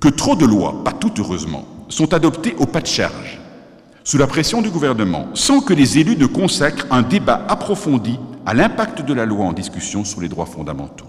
que 0.00 0.08
trop 0.08 0.34
de 0.34 0.44
lois, 0.44 0.82
pas 0.82 0.90
toutes 0.92 1.20
heureusement, 1.20 1.64
sont 1.88 2.12
adoptées 2.12 2.56
au 2.58 2.66
pas 2.66 2.80
de 2.80 2.88
charge, 2.88 3.38
sous 4.02 4.18
la 4.18 4.26
pression 4.26 4.62
du 4.62 4.70
gouvernement, 4.70 5.28
sans 5.34 5.60
que 5.60 5.72
les 5.72 5.98
élus 5.98 6.16
ne 6.16 6.26
consacrent 6.26 6.88
un 6.90 7.02
débat 7.02 7.44
approfondi 7.46 8.18
à 8.46 8.52
l'impact 8.52 9.02
de 9.02 9.14
la 9.14 9.26
loi 9.26 9.44
en 9.44 9.52
discussion 9.52 10.04
sur 10.04 10.20
les 10.20 10.28
droits 10.28 10.46
fondamentaux. 10.46 11.06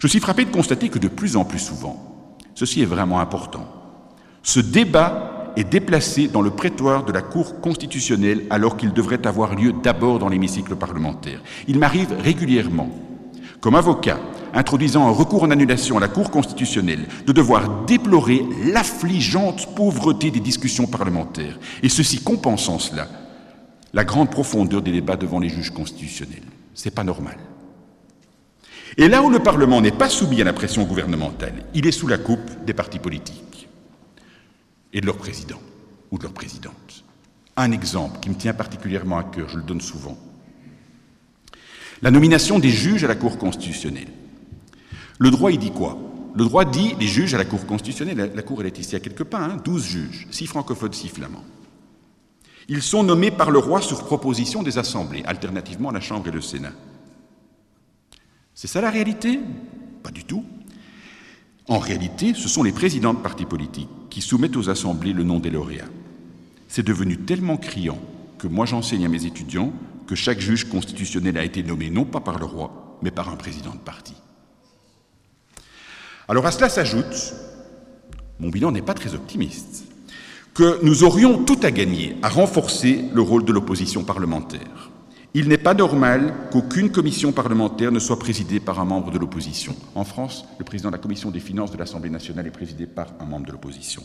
Je 0.00 0.08
suis 0.08 0.18
frappé 0.18 0.44
de 0.44 0.50
constater 0.50 0.88
que 0.88 0.98
de 0.98 1.06
plus 1.06 1.36
en 1.36 1.44
plus 1.44 1.60
souvent, 1.60 2.28
ceci 2.56 2.82
est 2.82 2.86
vraiment 2.86 3.20
important, 3.20 3.68
ce 4.42 4.58
débat 4.58 5.43
est 5.56 5.64
déplacé 5.64 6.28
dans 6.28 6.42
le 6.42 6.50
prétoire 6.50 7.04
de 7.04 7.12
la 7.12 7.22
Cour 7.22 7.60
constitutionnelle 7.60 8.44
alors 8.50 8.76
qu'il 8.76 8.92
devrait 8.92 9.26
avoir 9.26 9.54
lieu 9.54 9.72
d'abord 9.72 10.18
dans 10.18 10.28
l'hémicycle 10.28 10.76
parlementaire. 10.76 11.42
Il 11.68 11.78
m'arrive 11.78 12.14
régulièrement, 12.20 12.90
comme 13.60 13.74
avocat, 13.74 14.18
introduisant 14.52 15.06
un 15.06 15.10
recours 15.10 15.42
en 15.42 15.50
annulation 15.50 15.96
à 15.96 16.00
la 16.00 16.08
Cour 16.08 16.30
constitutionnelle, 16.30 17.06
de 17.26 17.32
devoir 17.32 17.84
déplorer 17.86 18.44
l'affligeante 18.72 19.74
pauvreté 19.74 20.30
des 20.30 20.40
discussions 20.40 20.86
parlementaires, 20.86 21.58
et 21.82 21.88
ceci 21.88 22.22
compensant 22.22 22.78
cela, 22.78 23.08
la 23.92 24.04
grande 24.04 24.30
profondeur 24.30 24.82
des 24.82 24.92
débats 24.92 25.16
devant 25.16 25.38
les 25.38 25.48
juges 25.48 25.70
constitutionnels. 25.70 26.42
C'est 26.74 26.94
pas 26.94 27.04
normal. 27.04 27.36
Et 28.96 29.08
là 29.08 29.22
où 29.22 29.30
le 29.30 29.40
Parlement 29.40 29.80
n'est 29.80 29.90
pas 29.90 30.08
soumis 30.08 30.40
à 30.40 30.44
la 30.44 30.52
pression 30.52 30.84
gouvernementale, 30.84 31.64
il 31.74 31.86
est 31.86 31.92
sous 31.92 32.06
la 32.06 32.18
coupe 32.18 32.64
des 32.64 32.74
partis 32.74 32.98
politiques 33.00 33.53
et 34.94 35.00
de 35.00 35.06
leurs 35.06 35.18
présidents 35.18 35.60
ou 36.10 36.16
de 36.16 36.22
leurs 36.22 36.32
présidentes. 36.32 37.04
Un 37.56 37.72
exemple 37.72 38.20
qui 38.20 38.30
me 38.30 38.36
tient 38.36 38.54
particulièrement 38.54 39.18
à 39.18 39.24
cœur, 39.24 39.48
je 39.48 39.58
le 39.58 39.62
donne 39.62 39.80
souvent. 39.80 40.16
La 42.00 42.10
nomination 42.10 42.58
des 42.58 42.70
juges 42.70 43.04
à 43.04 43.08
la 43.08 43.14
Cour 43.14 43.36
constitutionnelle. 43.36 44.08
Le 45.18 45.30
droit, 45.30 45.52
il 45.52 45.58
dit 45.58 45.70
quoi? 45.70 45.98
Le 46.34 46.44
droit 46.44 46.64
dit 46.64 46.94
les 46.98 47.06
juges 47.06 47.34
à 47.34 47.38
la 47.38 47.44
Cour 47.44 47.66
constitutionnelle. 47.66 48.32
La, 48.34 48.42
Cour, 48.42 48.60
elle 48.60 48.66
est 48.66 48.78
ici 48.78 48.96
à 48.96 49.00
quelques 49.00 49.24
pas, 49.24 49.38
hein, 49.38 49.56
12 49.64 49.84
juges, 49.84 50.26
6 50.30 50.46
francophones, 50.46 50.92
6 50.92 51.08
flamands. 51.08 51.44
Ils 52.68 52.82
sont 52.82 53.02
nommés 53.02 53.30
par 53.30 53.50
le 53.50 53.58
roi 53.58 53.80
sur 53.80 54.04
proposition 54.04 54.62
des 54.62 54.78
assemblées, 54.78 55.22
alternativement 55.26 55.90
la 55.90 56.00
Chambre 56.00 56.28
et 56.28 56.32
le 56.32 56.40
Sénat. 56.40 56.72
C'est 58.54 58.68
ça 58.68 58.80
la 58.80 58.90
réalité? 58.90 59.38
Pas 60.02 60.10
du 60.10 60.24
tout. 60.24 60.44
En 61.66 61.78
réalité, 61.78 62.34
ce 62.34 62.48
sont 62.48 62.62
les 62.62 62.72
présidents 62.72 63.14
de 63.14 63.18
partis 63.18 63.46
politiques 63.46 63.88
qui 64.10 64.20
soumettent 64.20 64.56
aux 64.56 64.68
assemblées 64.68 65.14
le 65.14 65.24
nom 65.24 65.38
des 65.38 65.50
lauréats. 65.50 65.88
C'est 66.68 66.86
devenu 66.86 67.16
tellement 67.16 67.56
criant 67.56 67.98
que 68.38 68.48
moi 68.48 68.66
j'enseigne 68.66 69.06
à 69.06 69.08
mes 69.08 69.24
étudiants 69.24 69.72
que 70.06 70.14
chaque 70.14 70.40
juge 70.40 70.64
constitutionnel 70.68 71.38
a 71.38 71.44
été 71.44 71.62
nommé 71.62 71.88
non 71.88 72.04
pas 72.04 72.20
par 72.20 72.38
le 72.38 72.44
roi, 72.44 72.98
mais 73.00 73.10
par 73.10 73.30
un 73.30 73.36
président 73.36 73.72
de 73.72 73.78
parti. 73.78 74.14
Alors 76.28 76.44
à 76.44 76.50
cela 76.50 76.68
s'ajoute, 76.68 77.34
mon 78.38 78.50
bilan 78.50 78.72
n'est 78.72 78.82
pas 78.82 78.94
très 78.94 79.14
optimiste, 79.14 79.84
que 80.52 80.84
nous 80.84 81.02
aurions 81.02 81.44
tout 81.44 81.58
à 81.62 81.70
gagner 81.70 82.16
à 82.22 82.28
renforcer 82.28 83.04
le 83.12 83.22
rôle 83.22 83.44
de 83.44 83.52
l'opposition 83.52 84.04
parlementaire. 84.04 84.90
Il 85.36 85.48
n'est 85.48 85.58
pas 85.58 85.74
normal 85.74 86.32
qu'aucune 86.52 86.92
commission 86.92 87.32
parlementaire 87.32 87.90
ne 87.90 87.98
soit 87.98 88.20
présidée 88.20 88.60
par 88.60 88.78
un 88.78 88.84
membre 88.84 89.10
de 89.10 89.18
l'opposition. 89.18 89.74
En 89.96 90.04
France, 90.04 90.44
le 90.60 90.64
président 90.64 90.90
de 90.90 90.94
la 90.94 91.02
commission 91.02 91.32
des 91.32 91.40
finances 91.40 91.72
de 91.72 91.76
l'Assemblée 91.76 92.08
nationale 92.08 92.46
est 92.46 92.52
présidé 92.52 92.86
par 92.86 93.08
un 93.18 93.24
membre 93.24 93.46
de 93.46 93.50
l'opposition. 93.50 94.04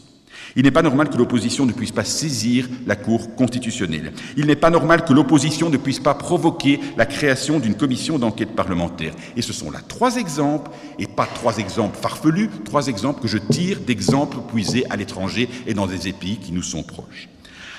Il 0.56 0.64
n'est 0.64 0.72
pas 0.72 0.82
normal 0.82 1.08
que 1.08 1.18
l'opposition 1.18 1.68
ne 1.68 1.72
puisse 1.72 1.92
pas 1.92 2.04
saisir 2.04 2.68
la 2.88 2.96
Cour 2.96 3.36
constitutionnelle. 3.36 4.12
Il 4.38 4.48
n'est 4.48 4.56
pas 4.56 4.72
normal 4.72 5.06
que 5.06 5.14
l'opposition 5.14 5.70
ne 5.70 5.78
puisse 5.78 6.00
pas 6.00 6.16
provoquer 6.16 6.80
la 6.98 7.06
création 7.06 7.60
d'une 7.60 7.76
commission 7.76 8.18
d'enquête 8.18 8.56
parlementaire. 8.56 9.14
Et 9.36 9.44
ce 9.44 9.54
sont 9.54 9.70
là 9.70 9.82
trois 9.88 10.16
exemples, 10.16 10.72
et 10.98 11.06
pas 11.06 11.28
trois 11.28 11.60
exemples 11.60 12.00
farfelus, 12.00 12.50
trois 12.66 12.88
exemples 12.88 13.22
que 13.22 13.28
je 13.28 13.38
tire 13.38 13.82
d'exemples 13.82 14.38
puisés 14.52 14.84
à 14.90 14.96
l'étranger 14.96 15.48
et 15.68 15.76
dans 15.76 15.86
des 15.86 16.12
pays 16.12 16.38
qui 16.38 16.54
nous 16.54 16.64
sont 16.64 16.82
proches. 16.82 17.30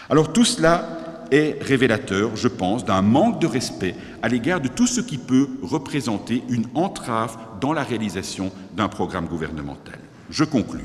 Alors 0.09 0.33
tout 0.33 0.45
cela 0.45 1.10
est 1.31 1.63
révélateur, 1.63 2.37
je 2.37 2.49
pense, 2.49 2.85
d'un 2.85 3.03
manque 3.03 3.41
de 3.41 3.47
respect 3.47 3.95
à 4.23 4.29
l'égard 4.29 4.61
de 4.61 4.69
tout 4.69 4.87
ce 4.87 5.01
qui 5.01 5.19
peut 5.19 5.49
représenter 5.63 6.43
une 6.49 6.67
entrave 6.75 7.37
dans 7.61 7.73
la 7.73 7.83
réalisation 7.83 8.53
d'un 8.77 8.89
programme 8.89 9.27
gouvernemental. 9.27 9.99
Je 10.31 10.45
conclus. 10.45 10.85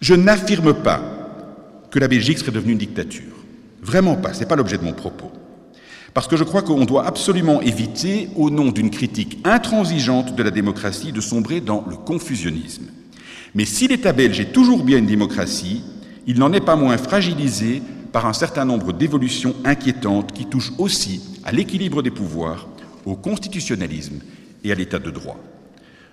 Je 0.00 0.14
n'affirme 0.14 0.74
pas 0.74 1.00
que 1.90 1.98
la 1.98 2.08
Belgique 2.08 2.38
serait 2.38 2.52
devenue 2.52 2.72
une 2.72 2.78
dictature. 2.78 3.32
Vraiment 3.82 4.16
pas, 4.16 4.32
ce 4.32 4.40
n'est 4.40 4.46
pas 4.46 4.56
l'objet 4.56 4.78
de 4.78 4.84
mon 4.84 4.92
propos. 4.92 5.30
Parce 6.14 6.28
que 6.28 6.36
je 6.36 6.44
crois 6.44 6.62
qu'on 6.62 6.84
doit 6.84 7.06
absolument 7.06 7.62
éviter, 7.62 8.28
au 8.36 8.50
nom 8.50 8.70
d'une 8.70 8.90
critique 8.90 9.38
intransigeante 9.44 10.34
de 10.34 10.42
la 10.42 10.50
démocratie, 10.50 11.12
de 11.12 11.20
sombrer 11.20 11.60
dans 11.60 11.84
le 11.88 11.96
confusionnisme. 11.96 12.86
Mais 13.54 13.64
si 13.64 13.88
l'État 13.88 14.12
belge 14.12 14.40
est 14.40 14.52
toujours 14.52 14.84
bien 14.84 14.98
une 14.98 15.06
démocratie, 15.06 15.82
il 16.26 16.38
n'en 16.38 16.52
est 16.52 16.60
pas 16.64 16.76
moins 16.76 16.98
fragilisé 16.98 17.82
par 18.12 18.26
un 18.26 18.32
certain 18.32 18.64
nombre 18.64 18.92
d'évolutions 18.92 19.54
inquiétantes 19.64 20.32
qui 20.32 20.46
touchent 20.46 20.72
aussi 20.78 21.40
à 21.44 21.52
l'équilibre 21.52 22.02
des 22.02 22.10
pouvoirs, 22.10 22.68
au 23.04 23.16
constitutionnalisme 23.16 24.20
et 24.62 24.70
à 24.70 24.74
l'état 24.74 24.98
de 24.98 25.10
droit. 25.10 25.38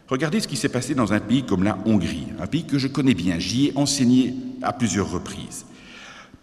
Regardez 0.08 0.40
ce 0.40 0.48
qui 0.48 0.58
s'est 0.58 0.70
passé 0.70 0.96
dans 0.96 1.14
un 1.14 1.20
pays 1.20 1.44
comme 1.44 1.64
la 1.64 1.78
Hongrie, 1.86 2.28
un 2.40 2.48
pays 2.48 2.64
que 2.64 2.80
je 2.80 2.88
connais 2.88 3.14
bien, 3.14 3.38
j'y 3.38 3.68
ai 3.68 3.74
enseigné 3.76 4.34
à 4.62 4.74
plusieurs 4.74 5.12
reprises. 5.12 5.66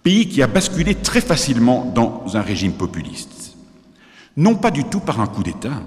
Pays 0.02 0.28
qui 0.28 0.40
a 0.40 0.46
basculé 0.46 0.94
très 0.94 1.20
facilement 1.20 1.90
dans 1.92 2.36
un 2.36 2.42
régime 2.42 2.74
populiste. 2.74 3.56
Non 4.36 4.54
pas 4.54 4.70
du 4.70 4.84
tout 4.84 5.00
par 5.00 5.20
un 5.20 5.26
coup 5.26 5.42
d'État, 5.42 5.82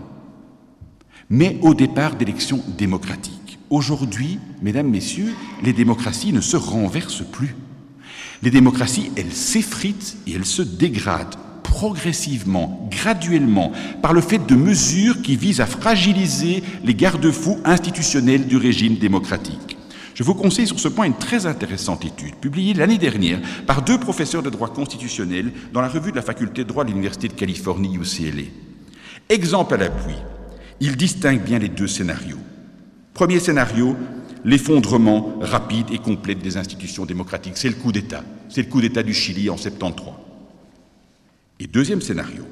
mais 1.29 1.57
au 1.61 1.73
départ 1.73 2.15
d'élections 2.15 2.61
démocratiques. 2.77 3.59
Aujourd'hui, 3.69 4.39
mesdames, 4.61 4.89
messieurs, 4.89 5.33
les 5.63 5.73
démocraties 5.73 6.33
ne 6.33 6.41
se 6.41 6.57
renversent 6.57 7.23
plus. 7.31 7.55
Les 8.41 8.51
démocraties, 8.51 9.11
elles 9.17 9.33
s'effritent 9.33 10.17
et 10.25 10.33
elles 10.33 10.45
se 10.45 10.61
dégradent 10.61 11.35
progressivement, 11.63 12.89
graduellement, 12.89 13.71
par 14.01 14.13
le 14.13 14.21
fait 14.21 14.45
de 14.45 14.55
mesures 14.55 15.21
qui 15.21 15.35
visent 15.35 15.61
à 15.61 15.65
fragiliser 15.65 16.63
les 16.83 16.95
garde-fous 16.95 17.59
institutionnels 17.63 18.47
du 18.47 18.57
régime 18.57 18.95
démocratique. 18.95 19.77
Je 20.13 20.23
vous 20.23 20.33
conseille 20.33 20.67
sur 20.67 20.79
ce 20.79 20.89
point 20.89 21.05
une 21.05 21.17
très 21.17 21.45
intéressante 21.45 22.03
étude, 22.03 22.35
publiée 22.35 22.73
l'année 22.73 22.97
dernière 22.97 23.39
par 23.65 23.81
deux 23.81 23.97
professeurs 23.97 24.43
de 24.43 24.49
droit 24.49 24.67
constitutionnel 24.67 25.53
dans 25.71 25.79
la 25.79 25.87
revue 25.87 26.11
de 26.11 26.17
la 26.17 26.21
faculté 26.21 26.63
de 26.63 26.67
droit 26.67 26.83
de 26.83 26.89
l'Université 26.89 27.29
de 27.29 27.33
Californie, 27.33 27.95
UCLA. 27.95 28.43
Exemple 29.29 29.75
à 29.75 29.77
l'appui, 29.77 30.15
ils 30.81 30.97
distinguent 30.97 31.43
bien 31.43 31.59
les 31.59 31.69
deux 31.69 31.87
scénarios. 31.87 32.39
Premier 33.13 33.39
scénario, 33.39 33.95
l'effondrement 34.49 35.35
rapide 35.41 35.91
et 35.91 35.99
complet 35.99 36.33
des 36.33 36.57
institutions 36.57 37.05
démocratiques. 37.05 37.55
C'est 37.55 37.69
le 37.69 37.75
coup 37.75 37.91
d'État. 37.91 38.23
C'est 38.49 38.63
le 38.63 38.67
coup 38.67 38.81
d'État 38.81 39.03
du 39.03 39.13
Chili 39.13 39.47
en 39.47 39.57
73. 39.57 40.07
Et 41.59 41.67
deuxième 41.67 42.01
scénario, 42.01 42.43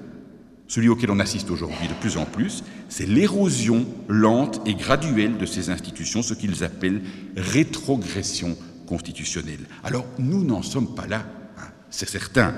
celui 0.68 0.90
auquel 0.90 1.10
on 1.10 1.20
assiste 1.20 1.50
aujourd'hui 1.50 1.88
de 1.88 1.94
plus 1.96 2.18
en 2.18 2.26
plus, 2.26 2.64
c'est 2.88 3.08
l'érosion 3.08 3.88
lente 4.08 4.62
et 4.68 4.76
graduelle 4.76 5.38
de 5.40 5.46
ces 5.48 5.72
institutions, 5.72 6.22
ce 6.22 6.36
qu'ils 6.36 6.64
appellent 6.64 7.02
rétrogression 7.36 8.56
constitutionnelle. 8.86 9.66
Alors 9.84 10.06
nous 10.20 10.44
n'en 10.44 10.62
sommes 10.62 10.94
pas 10.94 11.08
là, 11.08 11.26
hein, 11.58 11.70
c'est 11.90 12.10
certain, 12.10 12.54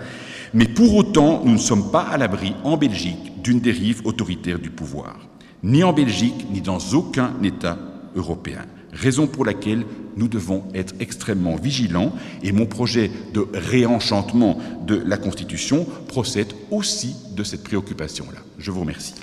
mais 0.53 0.65
pour 0.67 0.95
autant 0.95 1.43
nous 1.45 1.53
ne 1.53 1.57
sommes 1.57 1.91
pas 1.91 2.01
à 2.01 2.17
l'abri 2.17 2.55
en 2.63 2.75
Belgique 2.75 3.41
d'une 3.41 3.61
dérive 3.61 4.01
autoritaire 4.05 4.59
du 4.59 4.69
pouvoir, 4.69 5.29
ni 5.63 5.83
en 5.83 5.93
Belgique, 5.93 6.47
ni 6.51 6.61
dans 6.61 6.79
aucun 6.93 7.33
État 7.43 7.77
européen 8.15 8.65
raison 8.93 9.27
pour 9.27 9.45
laquelle 9.45 9.85
nous 10.15 10.27
devons 10.27 10.63
être 10.73 10.93
extrêmement 10.99 11.55
vigilants 11.55 12.13
et 12.43 12.51
mon 12.51 12.65
projet 12.65 13.09
de 13.33 13.47
réenchantement 13.53 14.59
de 14.85 14.95
la 14.95 15.17
Constitution 15.17 15.85
procède 16.07 16.53
aussi 16.71 17.15
de 17.35 17.43
cette 17.43 17.63
préoccupation-là. 17.63 18.39
Je 18.57 18.71
vous 18.71 18.81
remercie. 18.81 19.13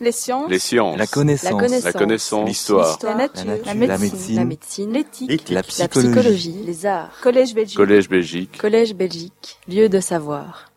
Les 0.00 0.12
sciences. 0.12 0.50
La 0.96 1.06
connaissance. 1.06 1.84
La 1.84 1.92
connaissance. 1.92 2.48
L'histoire. 2.48 2.98
La, 3.02 3.14
nature. 3.14 3.44
La 3.66 3.74
médecine. 3.74 4.36
La 4.36 4.44
médecine. 4.46 4.92
L'éthique. 4.92 5.50
La, 5.50 5.62
psychologie. 5.62 6.56
Les 6.64 6.86
arts. 6.86 7.12
Collège 7.22 7.54
Belgique. 7.54 7.76
Collège 7.76 8.08
Belgique. 8.08 8.58
Collège 8.58 8.94
Belgique. 8.94 9.58
Lieu 9.68 9.90
de 9.90 10.00
savoir. 10.00 10.69